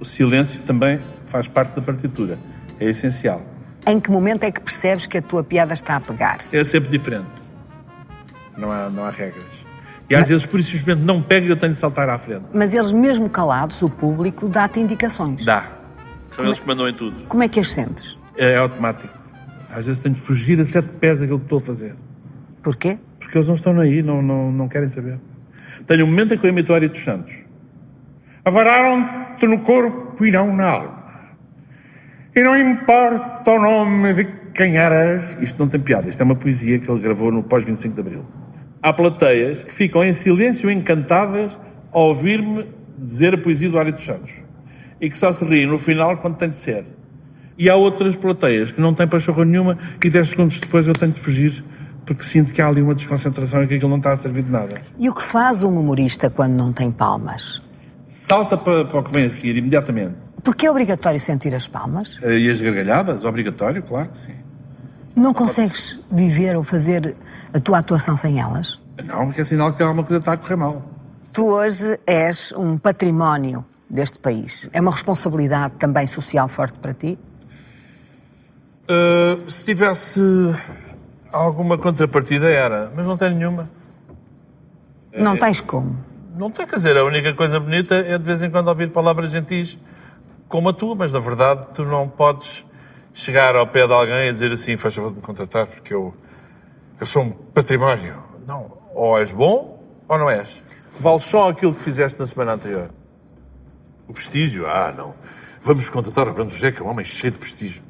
O 0.00 0.04
silêncio 0.04 0.60
também 0.62 1.00
faz 1.24 1.46
parte 1.46 1.76
da 1.76 1.82
partitura. 1.82 2.38
É 2.80 2.86
essencial. 2.86 3.42
Em 3.86 3.98
que 3.98 4.10
momento 4.10 4.44
é 4.44 4.50
que 4.50 4.60
percebes 4.60 5.06
que 5.06 5.18
a 5.18 5.22
tua 5.22 5.42
piada 5.42 5.74
está 5.74 5.96
a 5.96 6.00
pegar? 6.00 6.38
É 6.52 6.64
sempre 6.64 6.90
diferente. 6.90 7.26
Não 8.56 8.70
há, 8.70 8.90
não 8.90 9.04
há 9.04 9.10
regras. 9.10 9.70
E 10.08 10.14
às 10.14 10.28
vezes, 10.28 10.44
por 10.44 10.58
isso, 10.58 10.70
simplesmente 10.70 11.06
não 11.06 11.22
pego 11.22 11.46
e 11.46 11.50
eu 11.50 11.56
tenho 11.56 11.72
de 11.72 11.78
saltar 11.78 12.08
à 12.08 12.18
frente. 12.18 12.44
Mas 12.52 12.74
eles, 12.74 12.92
mesmo 12.92 13.30
calados, 13.30 13.80
o 13.80 13.88
público 13.88 14.48
dá-te 14.48 14.80
indicações. 14.80 15.44
Dá. 15.44 15.70
São 16.28 16.44
eles 16.44 16.58
que 16.58 16.66
mandam 16.66 16.88
em 16.88 16.94
tudo. 16.94 17.16
Como 17.28 17.42
é 17.42 17.48
que 17.48 17.60
as 17.60 17.70
sentes? 17.70 18.18
É 18.36 18.56
automático. 18.56 19.16
Às 19.70 19.86
vezes 19.86 20.02
tenho 20.02 20.14
de 20.14 20.20
fugir 20.20 20.60
a 20.60 20.64
sete 20.64 20.88
pés 20.94 21.20
daquilo 21.20 21.38
que 21.38 21.46
estou 21.46 21.58
a 21.58 21.60
fazer. 21.60 21.94
Porquê? 22.60 22.98
Porque 23.20 23.38
eles 23.38 23.46
não 23.46 23.54
estão 23.54 23.78
aí, 23.78 24.02
não, 24.02 24.20
não, 24.20 24.50
não 24.50 24.68
querem 24.68 24.88
saber. 24.88 25.20
Tenho 25.86 26.04
um 26.04 26.08
momento 26.08 26.34
em 26.34 26.38
que 26.38 26.44
eu 26.44 26.50
imito 26.50 26.72
o 26.72 26.74
Ari 26.74 26.88
dos 26.88 27.02
Santos. 27.02 27.32
Avararam-te 28.44 29.46
no 29.46 29.60
corpo 29.62 30.24
e 30.24 30.30
não 30.30 30.54
na 30.54 30.68
alma. 30.68 30.99
E 32.34 32.42
não 32.42 32.56
importa 32.56 33.50
o 33.50 33.58
nome 33.58 34.14
de 34.14 34.24
quem 34.54 34.76
eras. 34.76 35.40
Isto 35.42 35.58
não 35.58 35.68
tem 35.68 35.80
piada, 35.80 36.08
isto 36.08 36.20
é 36.20 36.24
uma 36.24 36.36
poesia 36.36 36.78
que 36.78 36.90
ele 36.90 37.00
gravou 37.00 37.32
no 37.32 37.42
pós-25 37.42 37.94
de 37.94 38.00
Abril. 38.00 38.24
Há 38.82 38.92
plateias 38.92 39.64
que 39.64 39.74
ficam 39.74 40.04
em 40.04 40.12
silêncio 40.12 40.70
encantadas 40.70 41.58
ao 41.92 42.08
ouvir-me 42.08 42.68
dizer 42.96 43.34
a 43.34 43.38
poesia 43.38 43.68
do 43.68 43.78
Ari 43.78 43.92
dos 43.92 44.04
Santos. 44.04 44.30
E 45.00 45.10
que 45.10 45.18
só 45.18 45.32
se 45.32 45.44
riem 45.44 45.66
no 45.66 45.78
final 45.78 46.16
quando 46.18 46.36
tem 46.36 46.50
de 46.50 46.56
ser. 46.56 46.84
E 47.58 47.68
há 47.68 47.74
outras 47.74 48.16
plateias 48.16 48.70
que 48.70 48.80
não 48.80 48.94
têm 48.94 49.08
pachorra 49.08 49.44
nenhuma 49.44 49.76
e 50.02 50.08
10 50.08 50.28
segundos 50.28 50.60
depois 50.60 50.86
eu 50.86 50.94
tenho 50.94 51.12
de 51.12 51.20
fugir 51.20 51.64
porque 52.06 52.24
sinto 52.24 52.52
que 52.52 52.62
há 52.62 52.66
ali 52.66 52.82
uma 52.82 52.94
desconcentração 52.94 53.62
e 53.62 53.66
que 53.68 53.74
aquilo 53.74 53.90
não 53.90 53.98
está 53.98 54.12
a 54.12 54.16
servir 54.16 54.42
de 54.42 54.50
nada. 54.50 54.80
E 54.98 55.08
o 55.08 55.14
que 55.14 55.22
faz 55.22 55.62
um 55.62 55.78
humorista 55.78 56.30
quando 56.30 56.54
não 56.54 56.72
tem 56.72 56.90
palmas? 56.90 57.62
Salta 58.30 58.56
para, 58.56 58.84
para 58.84 59.00
o 59.00 59.02
que 59.02 59.10
vem 59.10 59.26
a 59.26 59.30
seguir, 59.30 59.56
imediatamente. 59.56 60.14
Porque 60.44 60.64
é 60.64 60.70
obrigatório 60.70 61.18
sentir 61.18 61.52
as 61.52 61.66
palmas? 61.66 62.16
Eh, 62.22 62.38
E 62.38 62.48
as 62.48 62.60
gargalhadas? 62.60 63.24
Obrigatório? 63.24 63.82
Claro 63.82 64.08
que 64.08 64.16
sim. 64.16 64.36
Não 65.16 65.34
consegues 65.34 65.98
viver 66.08 66.56
ou 66.56 66.62
fazer 66.62 67.16
a 67.52 67.58
tua 67.58 67.78
atuação 67.78 68.16
sem 68.16 68.40
elas? 68.40 68.78
Não, 69.04 69.26
porque 69.26 69.40
é 69.40 69.44
sinal 69.44 69.72
que 69.72 69.82
alguma 69.82 70.04
coisa 70.04 70.20
está 70.20 70.34
a 70.34 70.36
correr 70.36 70.54
mal. 70.54 70.80
Tu 71.32 71.44
hoje 71.44 71.98
és 72.06 72.52
um 72.56 72.78
património 72.78 73.64
deste 73.90 74.20
país. 74.20 74.70
É 74.72 74.80
uma 74.80 74.92
responsabilidade 74.92 75.74
também 75.76 76.06
social 76.06 76.46
forte 76.46 76.78
para 76.78 76.94
ti? 76.94 77.18
Uh, 78.88 79.50
se 79.50 79.64
tivesse 79.64 80.20
alguma 81.32 81.76
contrapartida 81.76 82.48
era, 82.48 82.92
mas 82.94 83.04
não 83.04 83.16
tem 83.16 83.34
nenhuma. 83.34 83.68
Não 85.12 85.36
tens 85.36 85.60
como. 85.60 86.09
Não 86.40 86.50
tem, 86.50 86.66
quer 86.66 86.76
dizer, 86.76 86.96
a 86.96 87.04
única 87.04 87.34
coisa 87.34 87.60
bonita 87.60 87.96
é 87.96 88.16
de 88.16 88.24
vez 88.24 88.42
em 88.42 88.48
quando 88.48 88.68
ouvir 88.68 88.90
palavras 88.90 89.30
gentis 89.30 89.76
como 90.48 90.70
a 90.70 90.72
tua, 90.72 90.94
mas 90.94 91.12
na 91.12 91.18
verdade 91.18 91.66
tu 91.74 91.84
não 91.84 92.08
podes 92.08 92.64
chegar 93.12 93.54
ao 93.54 93.66
pé 93.66 93.86
de 93.86 93.92
alguém 93.92 94.28
e 94.28 94.32
dizer 94.32 94.50
assim, 94.50 94.74
faz 94.78 94.94
favor 94.94 95.10
de 95.10 95.16
me 95.16 95.22
contratar 95.22 95.66
porque 95.66 95.92
eu, 95.92 96.14
eu 96.98 97.04
sou 97.04 97.24
um 97.24 97.30
património. 97.30 98.16
Não, 98.46 98.72
ou 98.94 99.18
és 99.18 99.30
bom 99.30 99.84
ou 100.08 100.18
não 100.18 100.30
és. 100.30 100.62
Vale 100.98 101.20
só 101.20 101.50
aquilo 101.50 101.74
que 101.74 101.82
fizeste 101.82 102.18
na 102.18 102.24
semana 102.24 102.54
anterior. 102.54 102.88
O 104.08 104.14
prestígio, 104.14 104.66
ah 104.66 104.94
não. 104.96 105.14
Vamos 105.60 105.90
contratar 105.90 106.26
o 106.26 106.32
Brando 106.32 106.54
José, 106.54 106.72
que 106.72 106.80
é 106.80 106.82
um 106.82 106.88
homem 106.88 107.04
cheio 107.04 107.34
de 107.34 107.38
prestígio. 107.38 107.82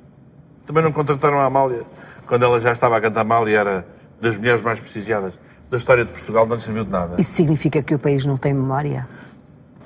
Também 0.66 0.82
não 0.82 0.90
contrataram 0.90 1.38
a 1.38 1.44
Amália 1.44 1.84
quando 2.26 2.44
ela 2.44 2.60
já 2.60 2.72
estava 2.72 2.96
a 2.96 3.00
cantar 3.00 3.22
mal 3.22 3.48
e 3.48 3.54
era 3.54 3.86
das 4.20 4.36
mulheres 4.36 4.60
mais 4.60 4.80
prestigiadas 4.80 5.38
da 5.70 5.76
história 5.76 6.04
de 6.04 6.12
Portugal, 6.12 6.46
não 6.46 6.56
lhe 6.56 6.62
serviu 6.62 6.84
de 6.84 6.90
nada. 6.90 7.20
Isso 7.20 7.30
significa 7.32 7.82
que 7.82 7.94
o 7.94 7.98
país 7.98 8.26
não 8.26 8.36
tem 8.36 8.52
memória? 8.52 9.06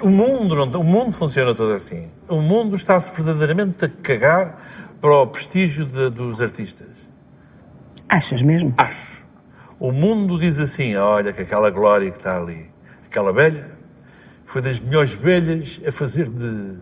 O 0.00 0.08
mundo, 0.08 0.54
não, 0.66 0.80
o 0.80 0.84
mundo 0.84 1.12
funciona 1.12 1.54
todo 1.54 1.72
assim. 1.72 2.10
O 2.28 2.40
mundo 2.40 2.74
está-se 2.74 3.10
verdadeiramente 3.20 3.84
a 3.84 3.88
cagar 3.88 4.58
para 5.00 5.14
o 5.14 5.26
prestígio 5.26 5.84
de- 5.86 6.10
dos 6.10 6.40
artistas. 6.40 6.88
Achas 8.08 8.42
mesmo? 8.42 8.74
Acho. 8.76 9.24
O 9.78 9.92
mundo 9.92 10.38
diz 10.38 10.58
assim: 10.58 10.96
olha 10.96 11.32
que 11.32 11.42
aquela 11.42 11.70
glória 11.70 12.10
que 12.10 12.16
está 12.18 12.38
ali, 12.38 12.70
aquela 13.06 13.32
velha, 13.32 13.70
foi 14.44 14.62
das 14.62 14.80
melhores 14.80 15.12
velhas 15.14 15.80
a 15.86 15.92
fazer 15.92 16.28
de, 16.28 16.72
de 16.76 16.78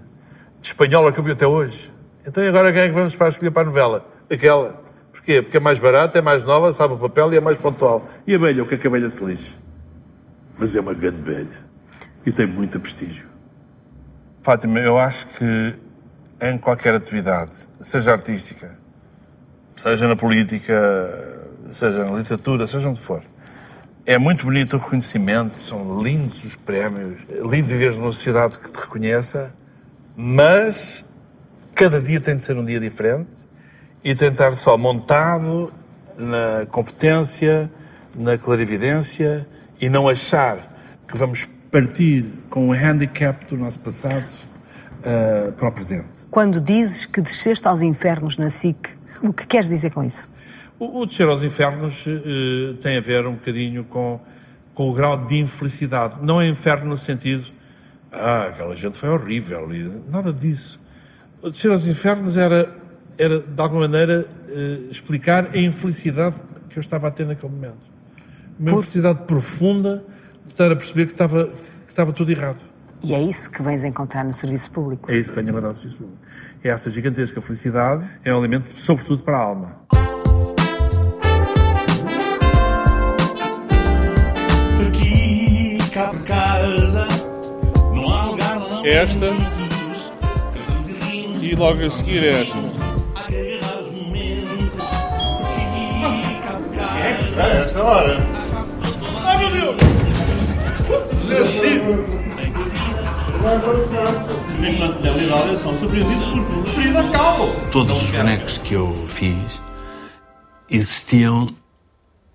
espanhola 0.62 1.12
que 1.12 1.18
eu 1.18 1.24
vi 1.24 1.32
até 1.32 1.46
hoje. 1.46 1.92
Então 2.26 2.42
agora 2.46 2.72
quem 2.72 2.82
é 2.82 2.88
que 2.88 2.94
vamos 2.94 3.16
para 3.16 3.28
escolher 3.28 3.50
para 3.50 3.62
a 3.62 3.64
novela? 3.66 4.06
Aquela. 4.30 4.81
Porquê? 5.12 5.42
Porque 5.42 5.58
é 5.58 5.60
mais 5.60 5.78
barata, 5.78 6.18
é 6.18 6.22
mais 6.22 6.42
nova, 6.42 6.72
sabe 6.72 6.94
o 6.94 6.98
papel 6.98 7.32
e 7.32 7.36
é 7.36 7.40
mais 7.40 7.58
pontual. 7.58 8.06
E 8.26 8.32
a 8.32 8.36
abelha, 8.36 8.62
o 8.62 8.66
que 8.66 8.74
é 8.74 8.78
que 8.78 8.86
a 8.86 8.90
abelha 8.90 9.10
se 9.10 9.22
lixe? 9.24 9.62
mas 10.58 10.76
é 10.76 10.80
uma 10.80 10.94
grande 10.94 11.20
velha 11.22 11.58
e 12.24 12.30
tem 12.30 12.46
muito 12.46 12.78
prestígio. 12.78 13.26
Fátima, 14.42 14.78
eu 14.78 14.96
acho 14.98 15.26
que 15.26 15.74
em 16.40 16.56
qualquer 16.58 16.94
atividade, 16.94 17.52
seja 17.80 18.12
artística, 18.12 18.78
seja 19.76 20.06
na 20.06 20.16
política, 20.16 20.72
seja 21.72 22.04
na 22.04 22.16
literatura, 22.16 22.66
seja 22.66 22.88
onde 22.88 23.00
for, 23.00 23.22
é 24.06 24.18
muito 24.18 24.44
bonito 24.44 24.76
o 24.76 24.78
reconhecimento, 24.78 25.58
são 25.58 26.00
lindos 26.02 26.44
os 26.44 26.56
prémios, 26.56 27.20
é 27.28 27.40
lindo 27.40 27.68
viver 27.68 27.92
numa 27.94 28.12
sociedade 28.12 28.58
que 28.58 28.70
te 28.70 28.78
reconheça, 28.78 29.52
mas 30.16 31.04
cada 31.74 32.00
dia 32.00 32.20
tem 32.20 32.36
de 32.36 32.42
ser 32.42 32.56
um 32.56 32.64
dia 32.64 32.78
diferente 32.78 33.41
e 34.04 34.10
estar 34.10 34.54
só 34.54 34.76
montado 34.76 35.72
na 36.18 36.66
competência, 36.70 37.70
na 38.14 38.36
clarividência 38.36 39.46
e 39.80 39.88
não 39.88 40.08
achar 40.08 40.76
que 41.06 41.16
vamos 41.16 41.48
partir 41.70 42.24
com 42.50 42.68
o 42.68 42.72
handicap 42.72 43.44
do 43.46 43.56
nosso 43.56 43.78
passado 43.78 44.24
uh, 45.00 45.52
para 45.52 45.68
o 45.68 45.72
presente. 45.72 46.08
Quando 46.30 46.60
dizes 46.60 47.06
que 47.06 47.20
desceste 47.20 47.66
aos 47.66 47.82
infernos 47.82 48.36
na 48.36 48.50
SIC, 48.50 48.90
o 49.22 49.32
que 49.32 49.46
queres 49.46 49.68
dizer 49.68 49.90
com 49.90 50.04
isso? 50.04 50.28
O, 50.78 51.00
o 51.00 51.06
descer 51.06 51.28
aos 51.28 51.42
infernos 51.42 52.04
uh, 52.06 52.74
tem 52.82 52.96
a 52.96 53.00
ver 53.00 53.26
um 53.26 53.34
bocadinho 53.34 53.84
com, 53.84 54.20
com 54.74 54.90
o 54.90 54.92
grau 54.92 55.26
de 55.26 55.38
infelicidade. 55.38 56.16
Não 56.22 56.40
é 56.40 56.48
inferno 56.48 56.90
no 56.90 56.96
sentido, 56.96 57.50
ah, 58.12 58.48
aquela 58.48 58.76
gente 58.76 58.98
foi 58.98 59.08
horrível, 59.08 59.72
e 59.74 59.90
nada 60.10 60.32
disso. 60.32 60.78
O 61.40 61.50
descer 61.50 61.70
aos 61.70 61.86
infernos 61.86 62.36
era, 62.36 62.68
era 63.18 63.40
de 63.40 63.60
alguma 63.60 63.82
maneira, 63.82 64.26
uh, 64.48 64.90
explicar 64.90 65.50
a 65.52 65.58
infelicidade 65.58 66.36
que 66.68 66.78
eu 66.78 66.80
estava 66.80 67.08
a 67.08 67.10
ter 67.10 67.26
naquele 67.26 67.52
momento. 67.52 67.76
Uma 68.58 68.70
Por... 68.70 68.78
infelicidade 68.78 69.20
profunda 69.26 70.04
de 70.44 70.52
estar 70.52 70.70
a 70.70 70.76
perceber 70.76 71.06
que 71.06 71.12
estava, 71.12 71.46
que 71.46 71.90
estava 71.90 72.12
tudo 72.12 72.30
errado. 72.30 72.58
E 73.04 73.14
é 73.14 73.20
isso 73.20 73.50
que 73.50 73.62
vens 73.62 73.82
encontrar 73.82 74.24
no 74.24 74.32
serviço 74.32 74.70
público? 74.70 75.10
É 75.10 75.16
isso 75.16 75.30
que 75.30 75.36
venho 75.36 75.50
encontrar 75.50 75.70
no 75.70 75.74
serviço 75.74 75.98
público. 75.98 76.22
É 76.62 76.68
essa 76.68 76.90
gigantesca 76.90 77.40
felicidade, 77.40 78.04
é 78.24 78.32
um 78.32 78.38
alimento, 78.38 78.68
sobretudo, 78.68 79.24
para 79.24 79.36
a 79.36 79.40
alma. 79.40 79.76
Aqui, 84.88 85.78
cá 85.92 86.08
por 86.08 86.22
casa, 86.22 87.08
não 87.92 88.08
há 88.08 88.26
lugar 88.26 88.60
não 88.60 88.86
Esta 88.86 89.26
e 91.42 91.56
logo 91.56 91.84
a 91.84 91.90
seguir 91.90 92.24
esta. 92.24 92.71
É 97.36 97.64
esta 97.64 97.82
hora. 97.82 98.18
Ai 99.24 99.38
meu 99.38 99.50
Deus! 99.50 99.82
Enquanto 104.60 105.00
na 105.00 105.12
realidade 105.12 105.58
são 105.58 105.78
surpreendidos 105.78 106.26
por 106.26 106.66
Frida 106.66 107.02
Kahlo. 107.10 107.54
Todos 107.72 108.02
os 108.02 108.10
bonecos 108.10 108.58
que 108.58 108.74
eu 108.74 109.06
fiz 109.08 109.60
existiam 110.70 111.48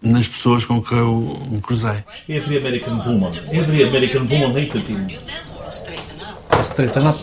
nas 0.01 0.27
pessoas 0.27 0.65
com 0.65 0.81
que 0.81 0.93
eu 0.93 1.41
me 1.49 1.61
cruzei. 1.61 2.03
Every 2.27 2.57
American 2.57 2.97
woman, 2.97 3.31
every 3.51 3.83
American 3.83 4.25
woman 4.29 4.51
hated 4.57 4.89
him. 4.89 5.07
Straighten 5.69 7.07
up. 7.07 7.15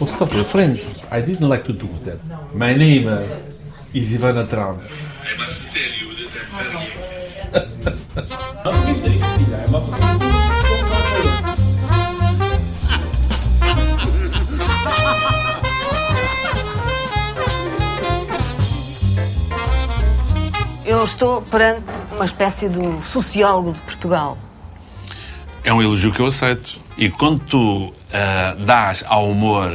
Oh, 0.00 0.06
stop 0.06 0.34
your 0.34 0.44
friends. 0.44 1.02
I 1.10 1.20
didn't 1.20 1.48
like 1.48 1.64
to 1.64 1.72
do 1.72 1.88
that. 2.04 2.18
My 2.54 2.74
name 2.74 3.08
is 3.94 4.12
Ivana 4.12 4.46
Trump. 4.48 4.80
Eu 20.84 21.04
estou 21.04 21.40
perante 21.42 21.84
uma 22.12 22.24
espécie 22.24 22.68
de 22.68 23.02
sociólogo 23.02 23.72
de 23.72 23.80
Portugal. 23.80 24.36
É 25.64 25.72
um 25.72 25.80
elogio 25.80 26.12
que 26.12 26.20
eu 26.20 26.26
aceito. 26.26 26.78
E 26.98 27.08
quando 27.08 27.40
tu 27.40 27.86
uh, 27.86 27.92
dás 28.64 29.04
ao 29.06 29.30
humor 29.30 29.72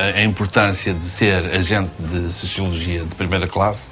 a 0.00 0.22
importância 0.22 0.94
de 0.94 1.04
ser 1.04 1.44
agente 1.54 1.90
de 1.98 2.32
sociologia 2.32 3.04
de 3.04 3.14
primeira 3.14 3.46
classe, 3.46 3.90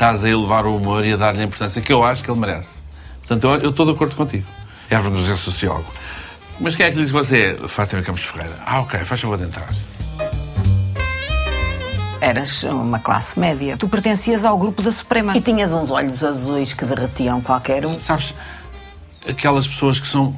estás 0.00 0.24
a 0.24 0.30
elevar 0.30 0.64
o 0.64 0.74
humor 0.74 1.04
e 1.04 1.12
a 1.12 1.16
dar-lhe 1.18 1.42
a 1.42 1.44
importância 1.44 1.82
que 1.82 1.92
eu 1.92 2.02
acho 2.02 2.22
que 2.22 2.30
ele 2.30 2.40
merece. 2.40 2.80
Portanto, 3.18 3.44
eu, 3.44 3.64
eu 3.64 3.70
estou 3.70 3.84
de 3.84 3.92
acordo 3.92 4.16
contigo. 4.16 4.46
É 4.88 4.96
nos 4.98 5.28
é 5.28 5.36
sociólogo. 5.36 5.92
Mas 6.58 6.74
quem 6.74 6.86
é 6.86 6.90
que 6.90 6.96
lhe 6.96 7.02
diz 7.02 7.12
que 7.12 7.18
você 7.18 7.54
é 7.62 7.68
Fátima 7.68 8.00
Campos 8.00 8.22
Ferreira? 8.22 8.54
Ah, 8.64 8.80
ok, 8.80 8.98
faz 9.00 9.20
favor 9.20 9.36
de 9.36 9.44
entrar. 9.44 9.68
Eras 12.18 12.62
uma 12.62 12.98
classe 12.98 13.38
média. 13.38 13.76
Tu 13.76 13.86
pertencias 13.88 14.42
ao 14.42 14.56
grupo 14.56 14.80
da 14.80 14.90
Suprema. 14.90 15.36
E 15.36 15.40
tinhas 15.42 15.70
uns 15.70 15.90
olhos 15.90 16.24
azuis 16.24 16.72
que 16.72 16.86
derretiam 16.86 17.42
qualquer 17.42 17.84
um. 17.84 18.00
Sabes, 18.00 18.34
aquelas 19.28 19.68
pessoas 19.68 20.00
que 20.00 20.06
são 20.06 20.34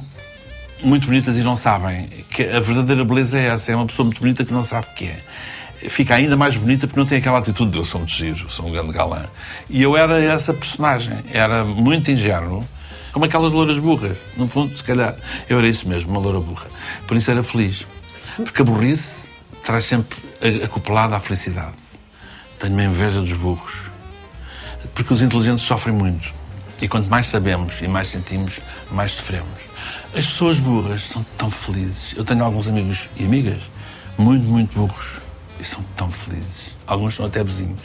muito 0.83 1.07
bonitas 1.07 1.37
e 1.37 1.41
não 1.41 1.55
sabem 1.55 2.07
que 2.29 2.43
a 2.43 2.59
verdadeira 2.59 3.05
beleza 3.05 3.39
é 3.39 3.45
essa. 3.47 3.71
É 3.71 3.75
uma 3.77 3.85
pessoa 3.85 4.05
muito 4.05 4.19
bonita 4.19 4.43
que 4.43 4.51
não 4.51 4.63
sabe 4.63 4.87
o 4.91 4.95
que 4.95 5.05
é. 5.05 5.19
Fica 5.89 6.15
ainda 6.15 6.37
mais 6.37 6.55
bonita 6.55 6.87
porque 6.87 6.99
não 6.99 7.07
tem 7.07 7.17
aquela 7.17 7.39
atitude 7.39 7.71
de 7.71 7.77
eu 7.77 7.85
sou 7.85 7.99
muito 7.99 8.13
giro, 8.13 8.49
sou 8.49 8.67
um 8.67 8.71
grande 8.71 8.91
galã. 8.93 9.25
E 9.69 9.81
eu 9.81 9.97
era 9.97 10.19
essa 10.19 10.53
personagem. 10.53 11.17
Era 11.31 11.63
muito 11.63 12.09
ingênuo, 12.09 12.63
como 13.11 13.25
aquelas 13.25 13.53
louras 13.53 13.77
burras. 13.79 14.17
No 14.37 14.47
fundo, 14.47 14.75
se 14.75 14.83
calhar, 14.83 15.15
eu 15.49 15.57
era 15.57 15.67
isso 15.67 15.87
mesmo, 15.87 16.11
uma 16.11 16.19
loura 16.19 16.39
burra. 16.39 16.67
Por 17.07 17.17
isso 17.17 17.29
era 17.29 17.43
feliz. 17.43 17.85
Porque 18.35 18.61
a 18.61 18.65
burrice 18.65 19.27
traz 19.63 19.85
sempre 19.85 20.17
acoplada 20.63 21.15
à 21.15 21.19
felicidade. 21.19 21.73
Tenho 22.59 22.73
uma 22.73 22.83
inveja 22.83 23.19
dos 23.19 23.33
burros. 23.33 23.73
Porque 24.93 25.13
os 25.13 25.21
inteligentes 25.21 25.63
sofrem 25.63 25.95
muito. 25.95 26.33
E 26.81 26.87
quanto 26.87 27.09
mais 27.09 27.27
sabemos 27.27 27.75
e 27.81 27.87
mais 27.87 28.07
sentimos, 28.07 28.59
mais 28.91 29.11
sofremos. 29.11 29.47
As 30.15 30.25
pessoas 30.25 30.59
burras 30.59 31.03
são 31.03 31.25
tão 31.37 31.49
felizes. 31.49 32.13
Eu 32.15 32.23
tenho 32.25 32.43
alguns 32.43 32.67
amigos 32.67 33.09
e 33.15 33.25
amigas 33.25 33.61
muito, 34.17 34.43
muito 34.43 34.77
burros. 34.77 35.22
E 35.59 35.65
são 35.65 35.83
tão 35.95 36.11
felizes. 36.11 36.75
Alguns 36.85 37.15
são 37.15 37.25
até 37.25 37.43
vizinhos. 37.43 37.81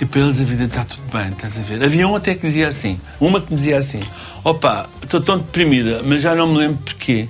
E 0.00 0.06
para 0.06 0.22
eles 0.22 0.40
a 0.40 0.44
vida 0.44 0.64
está 0.64 0.84
tudo 0.84 1.02
bem, 1.12 1.28
estás 1.28 1.58
a 1.58 1.60
ver? 1.60 1.82
Havia 1.84 2.08
um 2.08 2.16
até 2.16 2.34
que 2.34 2.46
dizia 2.46 2.68
assim, 2.68 2.98
uma 3.20 3.40
que 3.40 3.54
dizia 3.54 3.78
assim: 3.78 4.00
opa, 4.42 4.88
estou 5.02 5.20
tão 5.20 5.38
deprimida, 5.38 6.02
mas 6.02 6.22
já 6.22 6.34
não 6.34 6.48
me 6.48 6.58
lembro 6.58 6.78
porquê. 6.78 7.28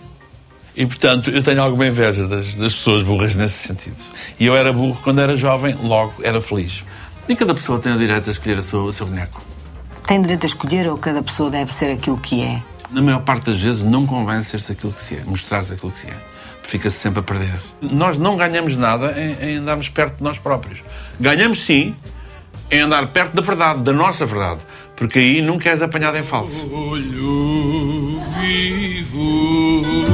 E, 0.77 0.87
portanto, 0.87 1.31
eu 1.31 1.43
tenho 1.43 1.61
alguma 1.61 1.87
inveja 1.87 2.29
das, 2.29 2.55
das, 2.55 2.73
pessoas 2.73 3.03
burras 3.03 3.35
nesse 3.35 3.67
sentido. 3.67 3.97
E 4.39 4.47
eu 4.47 4.57
era 4.57 4.73
burro 4.73 4.99
quando 5.03 5.21
era 5.21 5.37
jovem, 5.37 5.75
logo 5.83 6.15
era 6.23 6.41
feliz. 6.41 6.85
E 7.29 7.35
cada 7.35 7.55
pessoa 7.55 7.81
tem 7.81 7.93
o 7.93 7.99
direito 7.99 8.31
a 8.31 8.33
escolher 8.33 8.59
a 8.59 8.63
sua, 8.63 8.85
o 8.85 8.93
seu 8.93 9.07
boneco. 9.07 9.43
Tem 10.07 10.23
direito 10.23 10.45
a 10.45 10.47
escolher 10.47 10.89
ou 10.89 10.97
cada 10.97 11.23
pessoa 11.23 11.51
deve 11.51 11.75
ser 11.75 11.93
aquilo 11.93 12.19
que 12.19 12.43
é? 12.43 12.63
Na 12.91 13.03
maior 13.03 13.21
parte 13.23 13.47
das 13.47 13.61
vezes 13.61 13.83
não 13.83 14.07
convém 14.07 14.41
ser-se 14.43 14.73
aquilo 14.73 14.93
que 14.93 15.03
se 15.03 15.17
é, 15.17 15.25
mostrar-se 15.25 15.75
aquilo 15.75 15.91
que 15.93 15.99
se 15.99 16.07
é. 16.07 16.17
Fica-se 16.63 16.97
sempre 16.97 17.21
a 17.21 17.23
perder. 17.23 17.61
Nós 17.83 18.19
não 18.19 18.37
ganhamos 18.37 18.77
nada 18.77 19.15
em, 19.19 19.51
em 19.51 19.57
andarmos 19.57 19.89
perto 19.89 20.19
de 20.19 20.25
nós 20.25 20.39
próprios. 20.39 20.81
Ganhamos 21.19 21.65
sim 21.65 21.95
em 22.71 22.81
andar 22.81 23.07
perto 23.09 23.35
da 23.35 23.43
verdade, 23.43 23.83
da 23.83 23.93
nossa 23.93 24.25
verdade. 24.25 24.61
Porque 24.95 25.19
aí 25.19 25.43
nunca 25.43 25.71
és 25.71 25.83
apanhado 25.83 26.19
em 26.19 26.23
falso. 26.23 26.63
Olho 26.73 28.21
vivo 28.41 30.07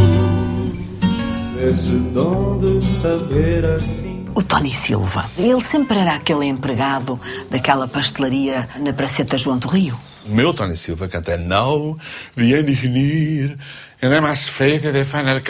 esse 1.68 1.96
dom 2.12 2.58
de 2.58 2.84
saber 2.84 3.64
assim. 3.66 4.26
O 4.34 4.42
Tony 4.42 4.72
Silva, 4.72 5.24
ele 5.36 5.60
sempre 5.62 5.98
era 5.98 6.14
aquele 6.14 6.44
empregado 6.46 7.18
daquela 7.50 7.88
pastelaria 7.88 8.68
na 8.78 8.92
Praceta 8.92 9.36
João 9.38 9.58
do 9.58 9.66
Rio. 9.66 9.98
O 10.24 10.34
meu 10.34 10.52
Tony 10.52 10.76
Silva 10.76 11.08
canta 11.08 11.36
Não, 11.36 11.96
viene 12.34 12.72
venir, 12.72 13.58
eu 14.00 14.12
é 14.12 14.20
mais 14.20 14.48
feita 14.48 14.92
de 14.92 15.04
final 15.04 15.40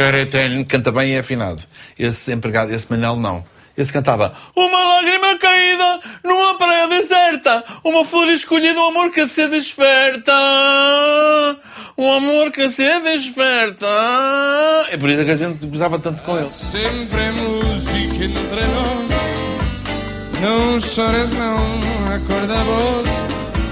canta 0.68 0.92
bem 0.92 1.10
e 1.10 1.14
é 1.14 1.18
afinado. 1.18 1.62
Esse 1.98 2.32
empregado, 2.32 2.72
esse 2.72 2.90
Manel 2.90 3.16
não. 3.16 3.44
Esse 3.76 3.92
cantava 3.92 4.32
Uma 4.56 4.78
lágrima 4.94 5.38
caída 5.38 6.00
numa 6.24 6.56
praia 6.56 6.88
deserta 6.88 7.62
Uma 7.84 8.04
flor 8.04 8.28
escolhida, 8.28 8.80
um 8.80 8.86
amor 8.88 9.10
que 9.10 9.28
se 9.28 9.46
desperta 9.48 10.32
Um 11.98 12.10
amor 12.10 12.50
que 12.50 12.68
se 12.70 13.00
desperta 13.00 13.86
É 14.90 14.96
por 14.96 15.10
isso 15.10 15.24
que 15.24 15.30
a 15.30 15.36
gente 15.36 15.66
gozava 15.66 15.98
tanto 15.98 16.22
com 16.22 16.38
ele 16.38 16.48
Sempre 16.48 17.30
música 17.32 18.24
entre 18.24 18.64
nós 18.74 20.40
Não 20.40 20.80
chores 20.80 21.32
não, 21.32 22.14
acorda 22.14 22.54
a 22.54 22.64
voz 22.64 23.08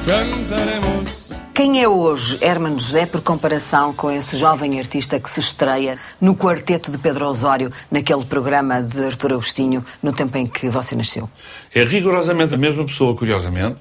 Cantaremos 0.07 1.24
quem 1.55 1.81
é 1.81 1.89
hoje 1.89 2.37
Hermano 2.41 2.81
José 2.81 3.07
por 3.07 3.21
comparação 3.21 3.95
com 3.95 4.11
esse 4.11 4.37
jovem 4.37 4.77
artista 4.81 5.21
que 5.21 5.31
se 5.31 5.39
estreia 5.39 5.97
no 6.21 6.35
quarteto 6.35 6.91
de 6.91 6.99
Pedro 6.99 7.29
Osório, 7.29 7.71
naquele 7.89 8.25
programa 8.25 8.83
de 8.83 9.05
Artur 9.05 9.35
Agostinho, 9.35 9.85
no 10.03 10.13
tempo 10.13 10.37
em 10.37 10.47
que 10.47 10.69
você 10.69 10.97
nasceu? 10.97 11.31
É 11.73 11.85
rigorosamente 11.85 12.55
a 12.55 12.57
mesma 12.57 12.85
pessoa, 12.85 13.17
curiosamente, 13.17 13.81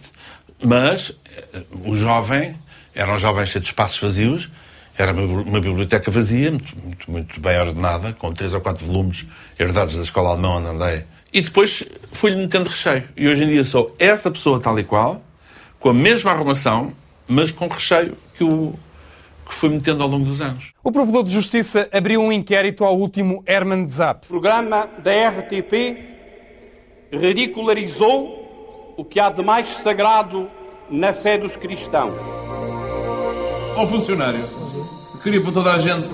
mas 0.63 1.13
eh, 1.36 1.63
o 1.83 1.95
jovem 1.95 2.55
era 2.93 3.12
um 3.12 3.17
jovem 3.17 3.43
cheio 3.43 3.63
de 3.63 3.69
espaços 3.69 3.99
vazios 3.99 4.51
Era 4.95 5.12
uma, 5.12 5.59
biblioteca 5.59 6.12
vazia, 6.12 6.51
muito, 6.51 6.79
muito, 6.79 7.12
muito 7.12 7.39
bem 7.39 7.59
ordenada, 7.59 8.13
com 8.13 8.31
três 8.31 8.53
ou 8.53 8.62
quatro 8.62 8.86
volumes 8.86 9.25
herdados 9.57 9.95
da 9.95 10.03
escola 10.03 10.29
alemã 10.29 10.57
onde 10.57 10.67
andei. 10.67 11.05
E 11.33 11.41
depois 11.41 11.83
fui-lhe 12.12 12.36
metendo 12.36 12.69
recheio. 12.69 13.03
E 13.17 13.27
hoje 13.27 13.43
em 13.43 13.47
dia 13.47 13.63
sou 13.63 13.95
essa 13.97 14.29
pessoa 14.29 14.59
tal 14.59 14.77
e 14.79 14.83
qual, 14.83 15.23
com 15.79 15.89
a 15.89 15.93
mesma 15.93 16.29
arrumação, 16.29 16.93
mas 17.27 17.51
com 17.51 17.67
recheio 17.67 18.17
que, 18.36 18.43
o, 18.43 18.73
que 19.47 19.53
fui 19.53 19.69
metendo 19.69 20.03
ao 20.03 20.09
longo 20.09 20.25
dos 20.25 20.41
anos. 20.41 20.73
O 20.83 20.91
Provedor 20.91 21.23
de 21.23 21.31
Justiça 21.31 21.88
abriu 21.91 22.21
um 22.21 22.31
inquérito 22.31 22.83
ao 22.83 22.97
último 22.97 23.43
Herman 23.45 23.88
Zapp. 23.88 24.27
O 24.27 24.29
programa 24.29 24.88
da 25.03 25.12
RTP 25.29 25.97
ridicularizou 27.12 28.93
o 28.97 29.05
que 29.05 29.19
há 29.19 29.29
de 29.29 29.43
mais 29.43 29.69
sagrado 29.77 30.49
na 30.89 31.13
fé 31.13 31.38
dos 31.38 31.55
cristãos. 31.55 32.15
Ó 33.75 33.88
funcionário, 33.88 34.47
queria 35.23 35.41
para 35.41 35.51
toda 35.51 35.73
a 35.73 35.77
gente 35.77 36.13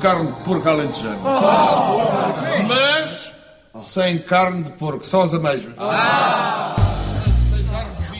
carne 0.00 0.32
de 0.32 0.44
porco 0.44 0.68
alentejano. 0.68 1.20
Mas 2.66 3.32
sem 3.76 4.18
carne 4.18 4.62
de 4.62 4.70
porco, 4.72 5.06
só 5.06 5.22
as 5.22 5.34
ameijoas. 5.34 5.74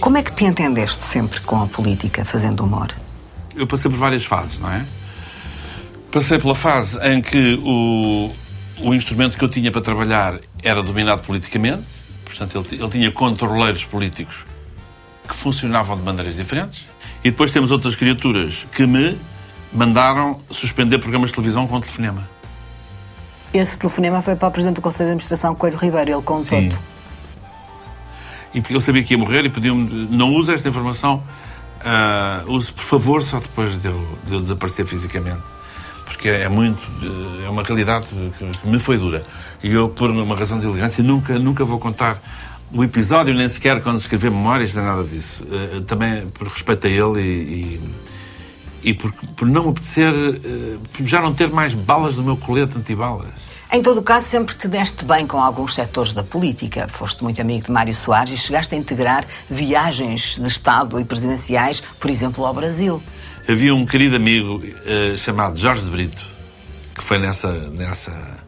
Como 0.05 0.19
é 0.19 0.23
que 0.23 0.35
te 0.35 0.45
entendeste 0.45 1.03
sempre 1.03 1.41
com 1.41 1.63
a 1.63 1.67
política, 1.67 2.27
fazendo 2.27 2.63
humor? 2.63 2.95
Eu 3.57 3.67
passei 3.67 3.91
por 3.91 3.97
várias 3.97 4.23
fases, 4.23 4.59
não 4.59 4.71
é? 4.71 4.85
Passei 6.13 6.39
pela 6.39 6.55
fase 6.55 6.99
em 7.09 7.23
que 7.23 7.59
o, 7.65 8.31
o 8.81 8.95
instrumento 8.95 9.39
que 9.39 9.43
eu 9.43 9.49
tinha 9.49 9.73
para 9.73 9.81
trabalhar 9.81 10.39
era 10.63 10.83
dominado 10.83 11.23
politicamente, 11.23 11.87
portanto, 12.23 12.67
ele, 12.71 12.83
ele 12.83 12.91
tinha 12.91 13.11
controleiros 13.11 13.83
políticos 13.87 14.45
que 15.27 15.35
funcionavam 15.35 15.97
de 15.97 16.03
maneiras 16.03 16.37
diferentes. 16.37 16.87
E 17.25 17.31
depois 17.31 17.51
temos 17.51 17.71
outras 17.71 17.97
criaturas 17.97 18.67
que 18.73 18.87
me 18.87 19.19
mandaram 19.73 20.39
suspender 20.51 20.99
programas 20.99 21.31
de 21.31 21.37
televisão 21.37 21.67
com 21.67 21.81
telefonema. 21.81 22.29
Esse 23.55 23.79
telefonema 23.79 24.21
foi 24.21 24.37
para 24.37 24.49
o 24.49 24.51
Presidente 24.51 24.77
do 24.77 24.83
Conselho 24.83 25.07
de 25.07 25.13
Administração, 25.13 25.55
Coelho 25.55 25.79
Ribeiro, 25.79 26.11
ele 26.11 26.23
contou-te. 26.23 26.77
E 28.55 28.63
eu 28.73 28.81
sabia 28.81 29.03
que 29.03 29.15
ia 29.15 29.19
morrer 29.19 29.45
e 29.45 29.51
pediam-me, 29.51 30.07
não 30.11 30.33
use 30.33 30.53
esta 30.53 30.69
informação, 30.69 31.23
uh, 31.81 32.51
use 32.53 32.73
por 32.73 32.85
favor 32.85 33.23
só 33.23 33.41
depois 33.41 33.81
de 33.81 33.89
eu, 33.89 34.19
de 34.27 34.35
eu 34.35 34.41
desaparecer 34.41 34.87
fisicamente. 34.87 35.43
Porque 36.05 36.29
é 36.29 36.49
muito, 36.49 36.81
é 37.45 37.49
uma 37.49 37.63
realidade 37.63 38.07
que 38.07 38.69
me 38.69 38.79
foi 38.79 38.97
dura. 38.97 39.25
E 39.63 39.73
eu, 39.73 39.89
por 39.89 40.11
uma 40.11 40.37
razão 40.37 40.61
de 40.61 40.67
elegância, 40.67 41.03
nunca, 41.03 41.39
nunca 41.39 41.65
vou 41.65 41.79
contar 41.79 42.19
o 42.73 42.85
episódio, 42.85 43.35
nem 43.35 43.49
sequer 43.49 43.83
quando 43.83 43.99
escrever 43.99 44.31
memórias, 44.31 44.75
nem 44.75 44.85
nada 44.85 45.03
disso. 45.03 45.43
Uh, 45.45 45.81
também 45.83 46.27
por 46.29 46.47
respeito 46.47 46.87
a 46.87 46.91
ele 46.91 47.21
e, 47.21 47.23
e, 47.23 47.81
e 48.85 48.93
por, 48.93 49.13
por 49.13 49.49
não 49.49 49.71
apetecer, 49.71 50.13
uh, 50.13 50.79
por 50.93 51.07
já 51.07 51.21
não 51.21 51.33
ter 51.33 51.49
mais 51.49 51.73
balas 51.73 52.17
no 52.17 52.23
meu 52.23 52.37
colete 52.37 52.77
antibalas. 52.77 53.55
Em 53.73 53.83
todo 53.83 53.99
o 53.99 54.03
caso, 54.03 54.27
sempre 54.27 54.55
te 54.55 54.69
deste 54.69 55.05
bem 55.05 55.27
com 55.27 55.43
alguns 55.43 55.75
setores 55.75 56.13
da 56.13 56.23
política. 56.23 56.87
Foste 56.87 57.25
muito 57.25 57.41
amigo 57.41 57.65
de 57.65 57.73
Mário 57.73 57.93
Soares 57.93 58.33
e 58.33 58.37
chegaste 58.37 58.75
a 58.75 58.79
integrar 58.79 59.25
viagens 59.51 60.39
de 60.39 60.47
Estado 60.47 61.01
e 61.01 61.05
presidenciais, 61.05 61.81
por 61.99 62.09
exemplo, 62.11 62.45
ao 62.45 62.55
Brasil. 62.55 63.03
Havia 63.49 63.75
um 63.75 63.85
querido 63.85 64.15
amigo 64.15 64.63
uh, 64.63 65.19
chamado 65.19 65.59
Jorge 65.59 65.83
de 65.83 65.91
Brito, 65.91 66.25
que 66.95 67.03
foi 67.03 67.19
nessa, 67.19 67.53
nessa 67.71 68.45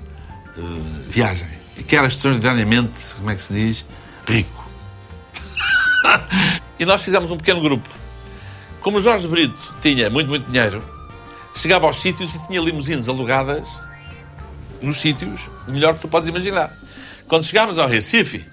uh, 0.56 0.62
viagem, 1.08 1.48
e 1.76 1.82
que 1.82 1.96
era 1.96 2.06
extraordinariamente, 2.06 3.14
como 3.16 3.30
é 3.30 3.34
que 3.34 3.42
se 3.42 3.52
diz, 3.52 3.84
rico. 4.28 4.64
e 6.78 6.84
nós 6.84 7.02
fizemos 7.02 7.30
um 7.30 7.36
pequeno 7.36 7.60
grupo. 7.60 7.95
Como 8.86 9.00
Jorge 9.00 9.26
Brito 9.26 9.74
tinha 9.82 10.08
muito, 10.08 10.28
muito 10.28 10.48
dinheiro, 10.48 10.80
chegava 11.56 11.88
aos 11.88 11.96
sítios 11.96 12.32
e 12.36 12.46
tinha 12.46 12.60
limusines 12.60 13.08
alugadas 13.08 13.66
nos 14.80 14.98
sítios 14.98 15.40
melhor 15.66 15.94
que 15.94 16.02
tu 16.02 16.06
podes 16.06 16.28
imaginar. 16.28 16.72
Quando 17.26 17.42
chegámos 17.42 17.80
ao 17.80 17.88
Recife, 17.88 18.46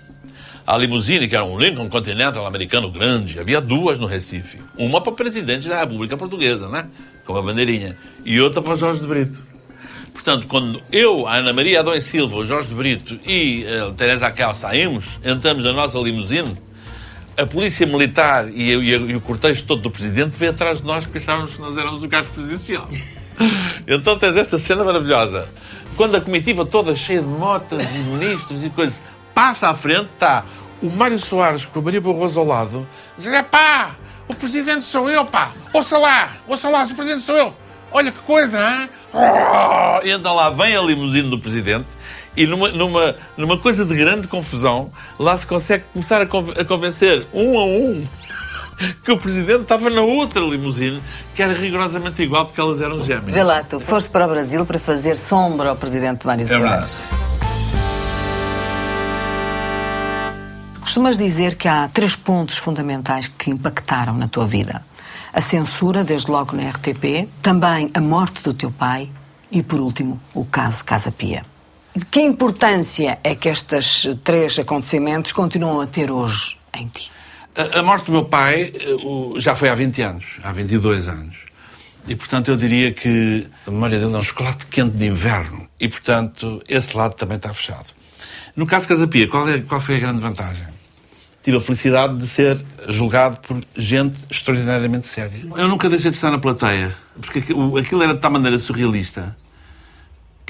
a 0.65 0.75
limusine, 0.75 1.27
que 1.27 1.35
era 1.35 1.45
um 1.45 1.55
Lincoln 1.55 1.87
Continental 1.87 2.47
americano 2.47 2.89
grande, 2.89 3.39
havia 3.39 3.61
duas 3.61 3.99
no 3.99 4.07
Recife. 4.07 4.57
Uma 4.75 4.99
para 4.99 5.13
o 5.13 5.15
presidente 5.15 5.69
da 5.69 5.81
República 5.81 6.17
Portuguesa, 6.17 6.67
né? 6.67 6.87
Com 7.27 7.37
a 7.37 7.41
bandeirinha. 7.43 7.95
E 8.25 8.41
outra 8.41 8.59
para 8.59 8.75
Jorge 8.75 9.01
de 9.01 9.05
Brito. 9.05 9.39
Portanto, 10.13 10.47
quando 10.47 10.81
eu, 10.91 11.27
a 11.27 11.35
Ana 11.35 11.53
Maria 11.53 11.81
Adão 11.81 11.93
e 11.93 12.01
Silva, 12.01 12.37
o 12.37 12.43
Jorge 12.43 12.69
de 12.69 12.73
Brito 12.73 13.19
e 13.23 13.67
a 13.67 13.91
Teresa 13.91 14.29
Acel 14.29 14.55
saímos, 14.55 15.19
entramos 15.23 15.63
na 15.63 15.73
nossa 15.73 15.99
limusine, 15.99 16.57
a 17.37 17.45
polícia 17.45 17.85
militar 17.85 18.49
e, 18.49 18.73
e, 18.73 18.89
e 18.89 19.15
o 19.15 19.21
cortejo 19.21 19.63
todo 19.65 19.81
do 19.81 19.91
presidente 19.91 20.37
veio 20.37 20.51
atrás 20.51 20.79
de 20.79 20.85
nós 20.85 21.05
porque 21.05 21.19
achávamos 21.19 21.55
que 21.55 21.61
nós 21.61 21.77
éramos 21.77 22.03
o 22.03 22.09
cargo 22.09 22.29
presidencial. 22.29 22.87
Então 23.87 24.17
tens 24.17 24.37
esta 24.37 24.57
cena 24.59 24.83
maravilhosa. 24.83 25.49
Quando 25.97 26.15
a 26.15 26.21
comitiva 26.21 26.65
toda 26.65 26.95
cheia 26.95 27.21
de 27.21 27.27
motas 27.27 27.83
e 27.95 27.97
ministros 27.99 28.63
e 28.63 28.69
coisas 28.69 29.01
passa 29.33 29.69
à 29.69 29.75
frente, 29.75 30.09
está 30.13 30.45
o 30.81 30.89
Mário 30.89 31.19
Soares 31.19 31.65
com 31.65 31.79
a 31.79 31.81
Maria 31.81 32.01
Barroso 32.01 32.39
ao 32.39 32.45
lado, 32.45 32.87
dizer: 33.17 33.33
é 33.33 33.43
pá, 33.43 33.95
o 34.27 34.35
presidente 34.35 34.83
sou 34.83 35.09
eu, 35.09 35.25
pá, 35.25 35.51
ouça 35.73 35.97
lá, 35.97 36.33
ouça 36.47 36.69
lá, 36.69 36.83
o 36.83 36.95
presidente 36.95 37.23
sou 37.23 37.35
eu. 37.35 37.55
Olha 37.91 38.11
que 38.11 38.19
coisa, 38.19 38.59
hein? 38.59 38.89
E 40.03 40.15
lá 40.15 40.49
vem 40.49 40.75
a 40.75 40.81
limusine 40.81 41.29
do 41.29 41.37
presidente 41.37 41.85
e 42.35 42.45
numa, 42.47 42.69
numa, 42.69 43.15
numa 43.37 43.57
coisa 43.57 43.85
de 43.85 43.95
grande 43.95 44.27
confusão, 44.27 44.91
lá 45.19 45.37
se 45.37 45.45
consegue 45.45 45.83
começar 45.93 46.21
a, 46.21 46.61
a 46.61 46.65
convencer 46.65 47.25
um 47.33 47.57
a 47.59 47.65
um 47.65 48.03
que 49.03 49.11
o 49.11 49.17
presidente 49.17 49.61
estava 49.63 49.89
na 49.89 50.01
outra 50.01 50.41
limusine, 50.41 51.01
que 51.35 51.43
era 51.43 51.53
rigorosamente 51.53 52.21
igual 52.23 52.45
porque 52.45 52.59
elas 52.59 52.81
eram 52.81 53.03
gêmeas. 53.03 53.33
Vê 53.33 53.43
lá, 53.43 53.63
tu 53.63 53.79
foste 53.79 54.09
para 54.09 54.25
o 54.25 54.29
Brasil 54.29 54.65
para 54.65 54.79
fazer 54.79 55.15
sombra 55.15 55.69
ao 55.69 55.75
presidente 55.75 56.25
Mário 56.25 56.43
É 56.43 56.47
Soares. 56.47 56.63
verdade. 56.69 56.89
Costumas 60.81 61.17
dizer 61.17 61.55
que 61.55 61.67
há 61.67 61.89
três 61.91 62.15
pontos 62.15 62.57
fundamentais 62.57 63.27
que 63.27 63.49
impactaram 63.49 64.15
na 64.15 64.27
tua 64.27 64.45
vida. 64.45 64.83
A 65.33 65.41
censura, 65.41 66.03
desde 66.03 66.29
logo 66.29 66.55
na 66.55 66.69
RTP, 66.69 67.27
também 67.41 67.89
a 67.93 68.01
morte 68.01 68.43
do 68.43 68.53
teu 68.53 68.69
pai 68.69 69.09
e, 69.49 69.63
por 69.63 69.79
último, 69.79 70.19
o 70.33 70.45
caso 70.45 70.83
Casa 70.83 71.11
Pia. 71.11 71.41
De 71.95 72.05
que 72.05 72.21
importância 72.21 73.19
é 73.23 73.35
que 73.35 73.47
estes 73.47 74.07
três 74.23 74.57
acontecimentos 74.57 75.31
continuam 75.31 75.79
a 75.79 75.85
ter 75.85 76.09
hoje 76.09 76.57
em 76.73 76.87
ti? 76.87 77.11
A, 77.55 77.79
a 77.79 77.83
morte 77.83 78.07
do 78.07 78.13
meu 78.13 78.25
pai 78.25 78.73
eh, 78.73 79.39
já 79.39 79.55
foi 79.55 79.69
há 79.69 79.75
20 79.75 80.01
anos, 80.01 80.25
há 80.41 80.51
22 80.51 81.07
anos. 81.07 81.37
E, 82.07 82.15
portanto, 82.15 82.49
eu 82.49 82.57
diria 82.57 82.91
que 82.91 83.45
a 83.67 83.69
memória 83.69 83.99
dele 83.99 84.11
é 84.11 84.17
um 84.17 84.23
chocolate 84.23 84.65
quente 84.65 84.97
de 84.97 85.05
inverno. 85.05 85.67
E, 85.79 85.87
portanto, 85.87 86.63
esse 86.67 86.97
lado 86.97 87.13
também 87.13 87.37
está 87.37 87.53
fechado. 87.53 87.91
No 88.55 88.65
caso 88.65 88.81
de 88.81 88.87
Casapia, 88.87 89.27
qual, 89.27 89.47
é, 89.47 89.61
qual 89.61 89.79
foi 89.79 89.97
a 89.97 89.99
grande 89.99 90.19
vantagem? 90.19 90.65
Tive 91.43 91.57
a 91.57 91.61
felicidade 91.61 92.17
de 92.17 92.27
ser 92.27 92.59
julgado 92.89 93.39
por 93.41 93.63
gente 93.75 94.17
extraordinariamente 94.31 95.07
séria. 95.07 95.45
Eu 95.55 95.67
nunca 95.67 95.87
deixei 95.89 96.09
de 96.09 96.17
estar 96.17 96.31
na 96.31 96.39
plateia, 96.39 96.95
porque 97.21 97.39
aquilo 97.39 98.01
era 98.01 98.15
de 98.15 98.19
tal 98.19 98.31
maneira 98.31 98.57
surrealista 98.57 99.35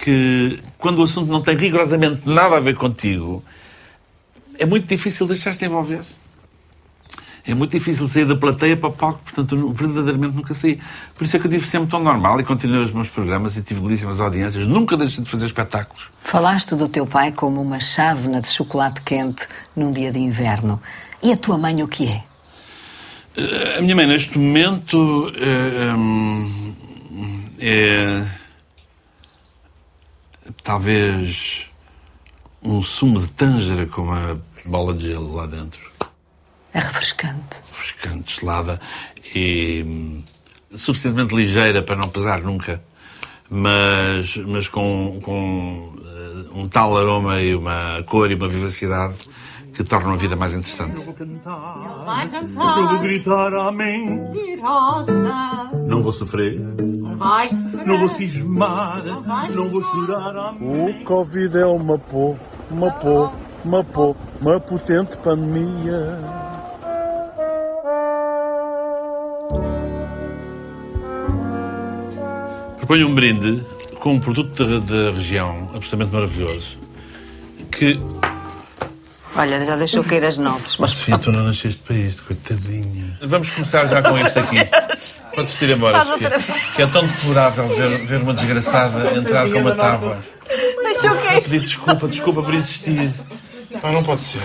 que, 0.04 0.60
quando 0.78 1.00
o 1.00 1.04
assunto 1.04 1.32
não 1.32 1.42
tem 1.42 1.56
rigorosamente 1.56 2.28
nada 2.28 2.58
a 2.58 2.60
ver 2.60 2.76
contigo, 2.76 3.42
é 4.60 4.66
muito 4.66 4.86
difícil 4.86 5.26
deixar-te 5.26 5.64
envolver. 5.64 6.02
É 7.48 7.54
muito 7.54 7.72
difícil 7.72 8.06
sair 8.08 8.26
da 8.26 8.36
plateia 8.36 8.76
para 8.76 8.90
o 8.90 8.92
palco, 8.92 9.22
portanto, 9.24 9.72
verdadeiramente 9.72 10.36
nunca 10.36 10.54
saí. 10.54 10.78
Por 11.16 11.24
isso 11.24 11.38
é 11.38 11.40
que 11.40 11.48
eu 11.48 11.52
tive 11.52 11.66
sempre 11.66 11.90
tão 11.90 12.02
normal 12.02 12.38
e 12.42 12.44
continuei 12.44 12.84
os 12.84 12.92
meus 12.92 13.08
programas 13.10 13.56
e 13.56 13.62
tive 13.62 13.80
belíssimas 13.80 14.20
audiências. 14.20 14.68
Nunca 14.68 14.98
deixei 14.98 15.24
de 15.24 15.30
fazer 15.30 15.46
espetáculos. 15.46 16.04
Falaste 16.24 16.76
do 16.76 16.90
teu 16.90 17.06
pai 17.06 17.32
como 17.32 17.62
uma 17.62 17.80
chávena 17.80 18.42
de 18.42 18.50
chocolate 18.50 19.02
quente 19.02 19.48
num 19.76 19.92
dia 19.92 20.12
de 20.12 20.20
inverno. 20.20 20.82
E 21.22 21.32
a 21.32 21.38
tua 21.38 21.58
mãe 21.58 21.82
o 21.82 21.88
que 21.88 22.08
é? 22.08 22.24
Eh, 23.38 23.78
A 23.80 23.82
minha 23.82 23.96
mãe, 23.96 24.06
neste 24.06 24.38
momento, 24.38 25.32
eh, 25.38 25.94
hum, 25.96 26.74
é. 27.62 28.43
Talvez. 30.64 31.68
um 32.62 32.82
sumo 32.82 33.20
de 33.20 33.30
tângera 33.32 33.86
com 33.88 34.04
uma 34.04 34.34
bola 34.66 34.94
de 34.94 35.10
gelo 35.10 35.36
lá 35.36 35.46
dentro. 35.46 35.82
É 36.74 36.80
refrescante. 36.80 37.62
Refrescante, 37.72 38.40
gelada 38.40 38.80
e. 39.36 39.84
hum, 39.86 40.24
suficientemente 40.76 41.36
ligeira 41.36 41.82
para 41.82 41.96
não 41.96 42.10
pesar 42.10 42.42
nunca, 42.42 42.84
mas, 43.50 44.36
mas 44.38 44.68
com, 44.68 45.20
com 45.24 45.94
eh, 46.04 46.46
um 46.56 46.68
tal 46.68 46.98
aroma 46.98 47.42
e 47.42 47.56
uma 47.56 48.04
cor 48.08 48.32
e 48.32 48.36
uma 48.36 48.48
vivacidade 48.48 49.16
que 49.74 49.84
tornam 49.84 50.14
a 50.14 50.18
vida 50.18 50.36
mais 50.36 50.54
interessante. 50.54 51.02
Vai 52.06 52.30
cantar. 52.30 52.78
Eu 52.78 52.88
vou 52.88 53.00
gritar 53.00 53.54
amém. 53.54 54.22
Não 55.88 56.02
vou 56.02 56.12
sofrer. 56.12 56.60
Vai 57.18 57.50
Não 57.86 58.00
vou 58.00 58.10
cismar. 58.10 59.04
Não 59.52 59.70
vou 59.70 59.82
chorar 59.82 60.36
amém. 60.36 61.02
O 61.02 61.04
Covid 61.04 61.58
é 61.58 61.66
uma 61.66 61.98
pô, 61.98 62.36
uma 62.70 62.92
pô, 62.92 63.30
uma 63.66 63.84
pô, 63.84 64.16
uma 64.40 64.60
potente 64.60 65.18
pandemia. 65.18 66.20
Proponho 72.78 73.08
um 73.08 73.16
brinde 73.16 73.64
com 74.00 74.16
um 74.16 74.20
produto 74.20 74.66
da, 74.66 74.80
da 74.80 75.12
região 75.12 75.70
absolutamente 75.74 76.14
maravilhoso 76.14 76.84
que 77.72 78.00
Olha, 79.36 79.66
já 79.66 79.76
deixou 79.76 80.04
cair 80.04 80.26
as 80.26 80.38
notas. 80.38 80.78
Mas 80.78 80.92
Sofia, 80.92 81.18
tu 81.18 81.32
não 81.32 81.44
nasceste 81.44 81.82
para 81.82 81.96
isto, 81.96 82.24
coitadinha. 82.24 83.18
Vamos 83.24 83.50
começar 83.50 83.88
já 83.88 84.02
com 84.02 84.18
este 84.18 84.40
aqui. 84.40 84.58
Podes 85.36 85.62
ir 85.62 85.70
embora, 85.72 86.06
Faz 86.06 86.10
Sofia. 86.10 86.56
Que 86.76 86.82
é 86.84 86.88
tão 86.88 87.06
deplorável 87.06 87.68
ver, 87.70 88.06
ver 88.06 88.22
uma 88.22 88.34
desgraçada 88.34 89.18
entrar 89.18 89.50
com 89.50 89.60
uma 89.60 89.76
tábua. 89.76 90.20
deixou 90.84 91.16
Vou 91.16 91.42
pedir 91.42 91.62
desculpa, 91.62 92.08
desculpa 92.08 92.44
por 92.44 92.54
existir. 92.54 93.12
Pá, 93.82 93.92
não 93.92 94.04
pode 94.04 94.22
ser. 94.22 94.42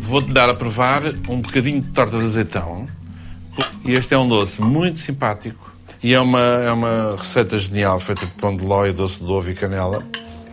Vou-te 0.00 0.32
dar 0.32 0.50
a 0.50 0.54
provar 0.54 1.02
um 1.28 1.40
bocadinho 1.40 1.80
de 1.80 1.90
torta 1.90 2.18
de 2.18 2.26
azeitão. 2.26 2.86
E 3.84 3.92
este 3.92 4.14
é 4.14 4.18
um 4.18 4.28
doce 4.28 4.60
muito 4.60 4.98
simpático. 5.00 5.72
E 6.02 6.12
é 6.14 6.20
uma, 6.20 6.38
é 6.40 6.70
uma 6.72 7.16
receita 7.18 7.58
genial, 7.58 7.98
feita 7.98 8.26
de 8.26 8.32
pão 8.32 8.56
de 8.56 8.64
ló 8.64 8.84
e 8.86 8.92
doce 8.92 9.18
de 9.22 9.30
ovo 9.30 9.50
e 9.50 9.54
canela. 9.54 10.02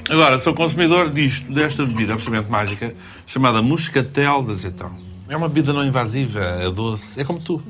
Agora, 0.10 0.40
sou 0.40 0.54
consumidor 0.54 1.10
disto, 1.10 1.52
desta 1.52 1.84
bebida 1.86 2.14
absolutamente 2.14 2.50
mágica, 2.52 2.94
chamada 3.28 3.62
Muscatel 3.62 4.44
de 4.44 4.52
azeitão. 4.54 4.92
É 5.30 5.36
uma 5.38 5.48
bebida 5.48 5.72
não 5.74 5.84
invasiva, 5.86 6.40
é 6.40 6.70
doce, 6.70 7.20
é 7.20 7.24
como 7.24 7.40
tu. 7.40 7.62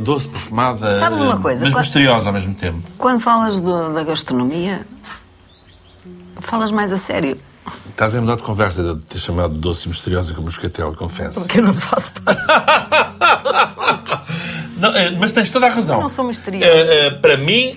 Doce, 0.00 0.28
perfumada, 0.28 0.98
Sabes 0.98 1.20
uma 1.20 1.38
coisa? 1.38 1.62
mas 1.64 1.72
Quando- 1.72 1.84
misteriosa 1.84 2.26
ao 2.28 2.32
mesmo 2.32 2.54
tempo. 2.54 2.82
Quando 2.98 3.20
falas 3.20 3.60
do- 3.60 3.92
da 3.94 4.02
gastronomia, 4.02 4.84
falas 6.40 6.70
mais 6.70 6.92
a 6.92 6.98
sério. 6.98 7.38
Estás 7.88 8.14
a 8.14 8.20
mudar 8.20 8.36
de 8.36 8.42
conversa 8.42 8.94
de 8.96 9.04
ter 9.04 9.18
chamado 9.18 9.54
de 9.54 9.60
doce 9.60 9.86
e 9.86 9.88
misteriosa 9.88 10.34
como 10.34 10.46
Muscatel, 10.46 10.94
confesso. 10.94 11.40
Porque 11.40 11.60
eu 11.60 11.62
não 11.64 11.72
faço 11.72 12.10
Não, 14.84 14.94
eh, 14.94 15.10
mas 15.12 15.32
tens 15.32 15.48
toda 15.48 15.64
a 15.66 15.70
razão. 15.70 15.96
Eu 15.96 16.02
não 16.02 16.08
sou 16.10 16.26
misteriosa. 16.26 16.66
Eh, 16.66 17.06
eh, 17.06 17.10
para 17.12 17.38
mim, 17.38 17.74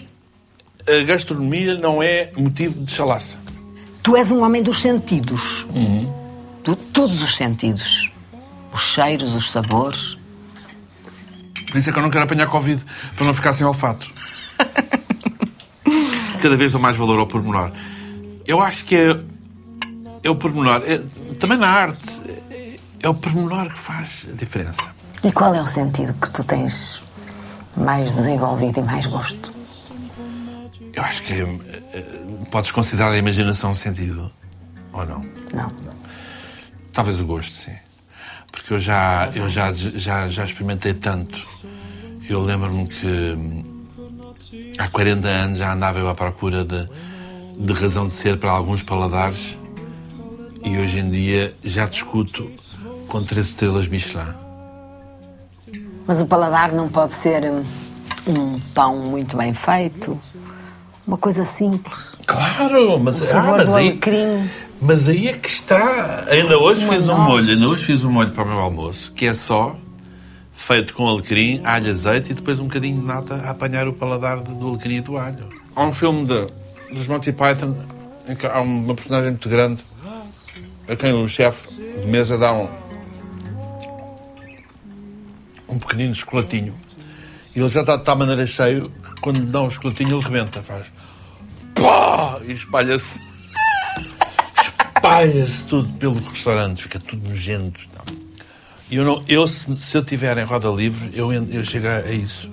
a 0.89 1.04
gastronomia 1.06 1.78
não 1.78 2.04
é 2.04 2.34
motivo 2.36 2.84
de 2.84 2.91
chalaça. 2.91 3.38
Tu 4.04 4.17
és 4.17 4.30
um 4.30 4.43
homem 4.43 4.62
dos 4.62 4.80
sentidos. 4.80 5.65
Uhum. 5.74 6.13
De 6.65 6.76
todos 6.76 7.22
os 7.22 7.34
sentidos. 7.34 8.12
Os 8.74 8.82
cheiros, 8.82 9.34
os 9.34 9.52
sabores. 9.52 10.17
Por 11.72 11.78
isso 11.78 11.89
é 11.89 11.93
que 11.93 11.98
eu 12.00 12.04
não 12.04 12.10
quero 12.10 12.26
apanhar 12.26 12.48
Covid, 12.48 12.84
para 13.15 13.26
não 13.26 13.34
ficar 13.34 13.54
sem 13.54 13.65
olfato. 13.65 14.12
Cada 16.41 16.58
vez 16.58 16.74
dou 16.74 16.82
mais 16.82 16.98
valor 16.98 17.20
ao 17.20 17.28
pormenor. 17.28 17.72
Eu 18.46 18.62
acho 18.62 18.84
que 18.84 18.96
é, 18.96 19.17
é 20.24 20.30
o 20.30 20.36
pormenor. 20.36 20.84
é- 20.86 21.02
também 21.39 21.58
na 21.58 21.70
arte, 21.70 22.22
é, 22.52 22.76
é 23.04 23.10
o 23.10 23.13
pormenor 23.13 23.70
que 23.70 23.78
faz 23.78 24.26
a 24.30 24.36
diferença. 24.36 24.96
E 25.23 25.32
qual 25.32 25.53
é 25.53 25.62
o 25.62 25.65
sentido 25.65 26.13
que 26.13 26.30
tu 26.30 26.43
tens 26.43 27.01
mais 27.75 28.13
desenvolvido 28.13 28.80
e 28.80 28.84
mais 28.84 29.06
gosto? 29.08 29.51
Eu 30.93 31.03
acho 31.03 31.23
que 31.23 31.34
eh, 31.34 31.60
eh, 31.93 32.03
podes 32.51 32.71
considerar 32.71 33.12
a 33.12 33.17
imaginação 33.17 33.71
um 33.71 33.75
sentido. 33.75 34.32
Ou 34.93 35.06
não? 35.06 35.25
Não. 35.53 35.71
Talvez 36.93 37.19
o 37.19 37.25
gosto, 37.25 37.53
sim. 37.56 37.75
Porque 38.51 38.73
eu 38.73 38.80
já, 38.80 39.30
eu 39.36 39.49
já, 39.49 39.73
já, 39.73 40.27
já 40.27 40.45
experimentei 40.45 40.93
tanto. 40.93 41.38
Eu 42.27 42.41
lembro-me 42.41 42.88
que 42.88 43.06
hum, 43.06 43.86
há 44.77 44.88
40 44.89 45.27
anos 45.27 45.60
já 45.60 45.73
andava 45.73 45.99
eu 45.99 46.10
à 46.10 46.15
procura 46.15 46.63
de, 46.65 46.89
de 47.58 47.73
razão 47.73 48.08
de 48.08 48.13
ser 48.13 48.39
para 48.39 48.51
alguns 48.51 48.82
paladares 48.82 49.56
e 50.63 50.77
hoje 50.77 50.99
em 50.99 51.10
dia 51.10 51.56
já 51.63 51.86
discuto 51.86 52.49
com 53.08 53.23
três 53.23 53.47
estrelas 53.47 53.88
Michelin. 53.88 54.46
Mas 56.08 56.22
o 56.22 56.26
paladar 56.26 56.72
não 56.72 56.88
pode 56.88 57.13
ser 57.13 57.43
hum, 57.43 57.63
um 58.28 58.60
pão 58.74 58.98
muito 58.98 59.36
bem 59.36 59.54
feito. 59.54 60.17
Uma 61.06 61.17
coisa 61.17 61.43
simples. 61.46 62.15
Claro, 62.26 63.00
mas, 63.00 63.22
O 63.22 63.26
sabor 63.26 63.54
ah, 63.54 63.58
mas 63.58 63.67
do 63.67 63.76
aí, 63.76 63.88
alecrim. 63.89 64.50
mas 64.82 65.08
aí 65.10 65.28
é 65.28 65.34
que 65.34 65.50
está. 65.50 66.26
Ainda 66.30 66.58
hoje 66.58 66.84
Uma 66.84 66.93
fiz 66.93 67.10
um 67.10 67.17
molho, 67.17 67.50
ainda 67.50 67.67
hoje 67.67 67.86
fiz 67.86 68.04
um 68.06 68.12
molho 68.12 68.32
para 68.32 68.43
o 68.43 68.48
meu 68.48 68.60
almoço, 68.60 69.12
que 69.13 69.26
é 69.26 69.34
só 69.34 69.76
feito 70.54 70.93
com 70.93 71.08
alecrim, 71.08 71.62
alho, 71.63 71.91
azeite 71.91 72.32
e 72.32 72.34
depois 72.34 72.60
um 72.60 72.63
bocadinho 72.63 73.00
de 73.00 73.06
nata 73.06 73.36
a 73.36 73.52
apanhar 73.52 73.88
o 73.88 73.93
paladar 73.93 74.38
do 74.39 74.67
alecrim 74.70 74.96
e 74.96 75.02
do 75.02 75.17
alho. 75.17 75.48
Há 75.76 75.84
um 75.84 75.93
filme 75.93 76.26
de, 76.26 76.48
dos 76.93 77.08
Monty 77.08 77.32
Python 77.32 77.76
em 78.28 78.36
que 78.36 78.46
há 78.46 78.60
uma 78.60 78.96
personagem 78.96 79.32
muito 79.32 79.48
grande 79.48 79.86
a 80.89 80.96
quem 80.96 81.13
o 81.13 81.28
chefe 81.28 81.67
de 82.02 82.08
mesa 82.08 82.38
dá 82.38 82.52
um, 82.54 82.67
um 85.67 85.77
pequenino 85.80 86.13
chocolatinho. 86.15 86.75
E 87.56 87.60
ele 87.60 87.69
já 87.69 87.82
está 87.82 87.95
de 87.95 88.03
tal 88.03 88.17
maneira 88.17 88.45
cheio 88.45 88.89
que 88.89 89.21
quando 89.21 89.39
dá 89.45 89.62
um 89.62 89.69
chocolatinho 89.69 90.15
ele 90.15 90.23
rebenta, 90.23 90.62
faz 90.62 90.86
pá! 91.73 92.39
E 92.45 92.53
espalha-se. 92.53 93.19
Espalha-se 94.95 95.63
tudo 95.65 95.89
pelo 95.97 96.19
restaurante, 96.30 96.84
fica 96.84 96.99
tudo 96.99 97.30
nojento. 97.30 97.80
e 98.89 98.95
eu, 98.95 99.06
não, 99.06 99.23
eu 99.27 99.47
se, 99.47 99.75
se 99.77 99.97
eu 99.97 100.01
estiver 100.01 100.38
em 100.38 100.43
roda 100.43 100.69
livre, 100.69 101.12
eu, 101.13 101.32
eu 101.32 101.63
chego 101.63 101.88
a, 101.88 102.12
isso. 102.12 102.49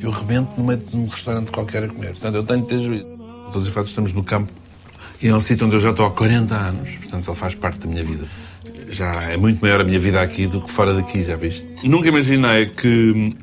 Eu 0.00 0.10
rebento 0.10 0.50
no 0.58 0.64
meio 0.64 0.80
de 0.80 0.96
um 0.96 1.06
restaurante 1.06 1.52
qualquer 1.52 1.84
a 1.84 1.88
comer. 1.88 2.10
Portanto, 2.10 2.34
eu 2.34 2.42
tenho 2.42 2.62
que 2.62 2.74
ter 2.74 2.82
juízo. 2.82 3.04
Todos 3.52 3.62
os 3.62 3.68
efeitos 3.68 3.90
estamos 3.90 4.12
no 4.12 4.24
campo 4.24 4.50
e 5.22 5.28
é 5.28 5.34
um 5.34 5.40
sítio 5.40 5.66
onde 5.66 5.76
eu 5.76 5.80
já 5.80 5.90
estou 5.90 6.06
há 6.06 6.10
40 6.10 6.54
anos. 6.54 6.88
Portanto, 6.96 7.30
ele 7.30 7.36
faz 7.36 7.54
parte 7.54 7.78
da 7.78 7.86
minha 7.86 8.02
vida. 8.02 8.26
Já 8.92 9.22
é 9.22 9.36
muito 9.38 9.58
maior 9.62 9.80
a 9.80 9.84
minha 9.84 9.98
vida 9.98 10.20
aqui 10.20 10.46
do 10.46 10.60
que 10.60 10.70
fora 10.70 10.92
daqui, 10.92 11.24
já 11.24 11.34
viste? 11.34 11.66
Nunca 11.82 12.08
imaginei 12.08 12.66
que 12.66 13.34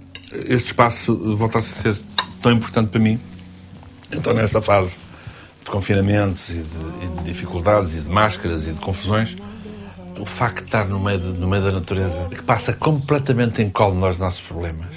este 0.48 0.68
espaço 0.68 1.16
voltasse 1.36 1.88
a 1.90 1.94
ser 1.96 2.04
tão 2.40 2.52
importante 2.52 2.90
para 2.90 3.00
mim. 3.00 3.20
Então, 4.14 4.32
nesta 4.34 4.62
fase 4.62 4.94
de 5.64 5.72
confinamentos 5.72 6.50
e 6.52 6.54
de, 6.54 6.60
e 7.06 7.18
de 7.18 7.24
dificuldades 7.24 7.96
e 7.98 8.02
de 8.02 8.10
máscaras 8.12 8.68
e 8.68 8.74
de 8.74 8.80
confusões, 8.80 9.36
o 10.20 10.26
facto 10.26 10.60
de 10.60 10.66
estar 10.66 10.86
no 10.86 11.00
meio, 11.00 11.18
de- 11.20 11.40
no 11.40 11.48
meio 11.48 11.64
da 11.64 11.72
natureza, 11.72 12.28
que 12.30 12.44
passa 12.44 12.72
completamente 12.74 13.62
em 13.64 13.70
colo 13.72 13.96
nós 13.96 14.20
nossos 14.20 14.42
problemas. 14.42 14.88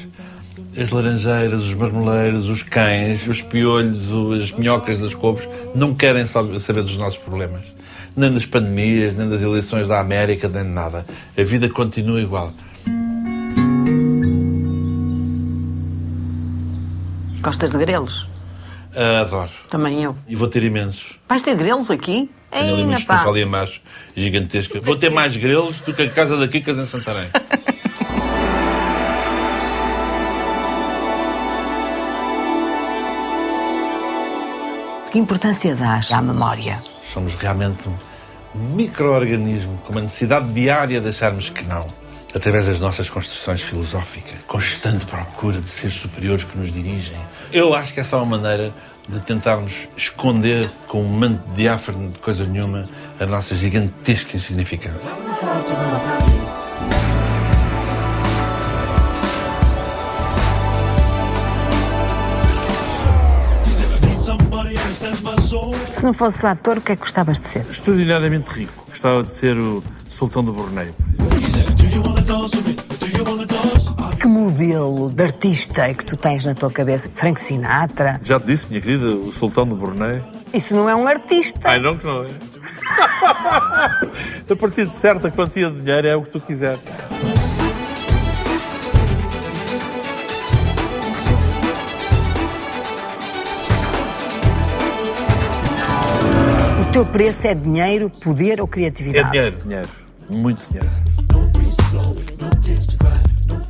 As 0.78 0.90
laranjeiras, 0.90 1.62
os 1.62 1.72
marmoleiros, 1.74 2.48
os 2.48 2.62
cães, 2.62 3.26
os 3.26 3.40
piolhos, 3.40 4.02
as 4.42 4.50
minhocas 4.52 5.00
das 5.00 5.14
couves, 5.14 5.48
não 5.74 5.94
querem 5.94 6.26
sab- 6.26 6.58
saber 6.60 6.82
dos 6.82 6.96
nossos 6.98 7.18
problemas. 7.18 7.62
Nem 8.16 8.32
das 8.32 8.44
pandemias, 8.44 9.16
nem 9.16 9.28
das 9.28 9.42
eleições 9.42 9.88
da 9.88 9.98
América, 10.00 10.48
nem 10.48 10.64
de 10.64 10.70
nada. 10.70 11.06
A 11.36 11.42
vida 11.42 11.68
continua 11.68 12.20
igual. 12.20 12.52
Gostas 17.40 17.70
de 17.70 17.78
grelos? 17.78 18.28
Adoro. 19.20 19.50
Também 19.68 20.02
eu. 20.02 20.14
E 20.28 20.36
vou 20.36 20.48
ter 20.48 20.62
imensos. 20.62 21.18
Vais 21.28 21.42
ter 21.42 21.54
grelos 21.56 21.90
aqui? 21.90 22.30
Tenho 22.50 22.74
ali 22.74 22.82
uma 22.82 22.92
na 22.92 23.00
pá. 23.00 23.14
estufa 23.14 23.30
ali 23.30 23.42
a 23.42 23.46
macho 23.46 23.80
gigantesca. 24.14 24.80
Vou 24.80 24.96
ter 24.96 25.10
mais 25.10 25.34
grelos 25.36 25.80
do 25.80 25.94
que 25.94 26.02
a 26.02 26.10
casa 26.10 26.36
da 26.36 26.46
Kikas 26.46 26.78
em 26.78 26.86
Santarém. 26.86 27.28
Que 35.12 35.18
importância 35.18 35.76
dás 35.76 36.10
à 36.10 36.22
memória? 36.22 36.82
Somos 37.12 37.34
realmente 37.34 37.88
um 38.54 38.74
micro-organismo 38.74 39.76
com 39.84 39.92
uma 39.92 40.00
necessidade 40.00 40.52
diária 40.52 41.00
de 41.00 41.08
acharmos 41.08 41.50
que 41.50 41.64
não. 41.64 41.86
Através 42.34 42.66
das 42.66 42.80
nossas 42.80 43.10
construções 43.10 43.60
filosóficas, 43.60 44.38
constante 44.46 45.04
procura 45.04 45.60
de 45.60 45.68
seres 45.68 45.96
superiores 45.96 46.44
que 46.44 46.56
nos 46.56 46.72
dirigem. 46.72 47.18
Eu 47.52 47.74
acho 47.74 47.92
que 47.92 48.00
essa 48.00 48.16
é 48.16 48.18
uma 48.18 48.38
maneira 48.38 48.72
de 49.06 49.20
tentarmos 49.20 49.72
esconder 49.94 50.70
com 50.86 51.02
um 51.02 51.08
manto 51.08 51.42
diáfano 51.54 52.08
de 52.08 52.18
coisa 52.18 52.46
nenhuma 52.46 52.84
a 53.20 53.26
nossa 53.26 53.54
gigantesca 53.54 54.36
insignificância. 54.36 55.12
Se 65.90 66.04
não 66.04 66.12
fosses 66.12 66.44
ator, 66.44 66.78
o 66.78 66.80
que 66.80 66.92
é 66.92 66.96
que 66.96 67.00
gostavas 67.00 67.40
de 67.40 67.48
ser? 67.48 67.60
Extraordinariamente 67.68 68.50
rico. 68.50 68.84
Gostava 68.88 69.22
de 69.24 69.28
ser 69.30 69.56
o 69.58 69.82
sultão 70.08 70.44
do 70.44 70.52
Brunei, 70.52 70.92
por 70.92 71.08
exemplo. 71.08 71.40
Que 74.20 74.26
modelo 74.28 75.10
de 75.10 75.24
artista 75.24 75.88
é 75.88 75.94
que 75.94 76.04
tu 76.04 76.16
tens 76.16 76.44
na 76.46 76.54
tua 76.54 76.70
cabeça? 76.70 77.10
Frank 77.12 77.40
Sinatra? 77.40 78.20
Já 78.22 78.38
te 78.38 78.46
disse, 78.46 78.68
minha 78.68 78.80
querida, 78.80 79.06
o 79.06 79.32
sultão 79.32 79.66
do 79.66 79.74
Brunei. 79.74 80.22
Isso 80.54 80.72
não 80.74 80.88
é 80.88 80.94
um 80.94 81.08
artista. 81.08 81.58
Ai, 81.64 81.80
não 81.80 81.96
que 81.96 82.06
não 82.06 82.22
é. 82.24 82.28
A 84.48 84.56
partir 84.56 84.86
de 84.86 84.94
certa 84.94 85.28
quantia 85.30 85.68
de 85.68 85.80
dinheiro 85.80 86.06
é 86.06 86.14
o 86.14 86.22
que 86.22 86.30
tu 86.30 86.40
quiseres. 86.40 86.80
Teu 96.92 97.06
preço 97.06 97.46
é 97.46 97.54
dinheiro, 97.54 98.10
poder 98.10 98.60
ou 98.60 98.66
É 98.66 98.70
criatividade? 98.70 99.30
dinheiro, 99.30 99.56
dinheiro. 99.64 99.88
Muito 100.28 100.68
dinheiro. 100.68 100.90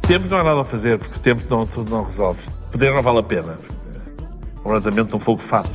Tempo 0.02 0.26
não 0.28 0.38
há 0.38 0.42
nada 0.42 0.60
a 0.62 0.64
fazer, 0.64 0.98
porque 0.98 1.20
tempo 1.20 1.42
não, 1.48 1.64
tudo 1.64 1.88
não 1.88 2.02
resolve. 2.02 2.42
Poder 2.72 2.92
não 2.92 3.00
vale 3.00 3.20
a 3.20 3.22
pena. 3.22 3.56
Completamente 4.60 5.14
um 5.14 5.20
fogo 5.20 5.40
fato. 5.40 5.70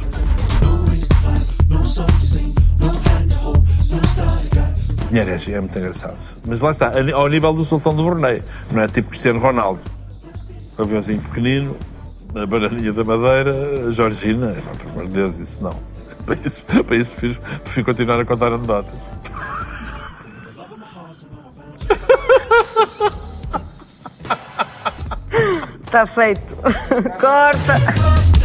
Dinheiro 5.10 5.30
é, 5.30 5.52
é 5.52 5.62
muito 5.62 5.80
engraçado. 5.80 6.38
Mas 6.46 6.60
lá 6.62 6.72
está, 6.72 6.92
ao 7.16 7.28
nível 7.30 7.54
do 7.54 7.64
Sultão 7.64 7.96
do 7.96 8.04
Brunei. 8.04 8.44
Não 8.70 8.82
é 8.82 8.88
tipo 8.90 9.10
Cristiano 9.10 9.40
Ronaldo. 9.40 9.80
Um 10.78 10.84
aviãozinho 10.84 11.22
pequenino, 11.22 11.78
a 12.36 12.46
bananinha 12.46 12.92
da 12.92 13.06
madeira, 13.06 13.88
a 13.88 13.92
Georgina. 13.94 14.54
Pelo 14.78 14.92
amor 14.92 15.06
de 15.08 15.14
Deus, 15.14 15.38
isso 15.40 15.64
não. 15.64 15.97
Para 16.28 16.36
isso, 16.46 16.66
para 16.66 16.96
isso 16.98 17.10
prefiro, 17.12 17.42
prefiro 17.64 17.86
continuar 17.86 18.20
a 18.20 18.26
contar 18.26 18.52
anedotas. 18.52 19.02
Está 25.86 26.06
feito. 26.06 26.58
Corta. 27.18 28.37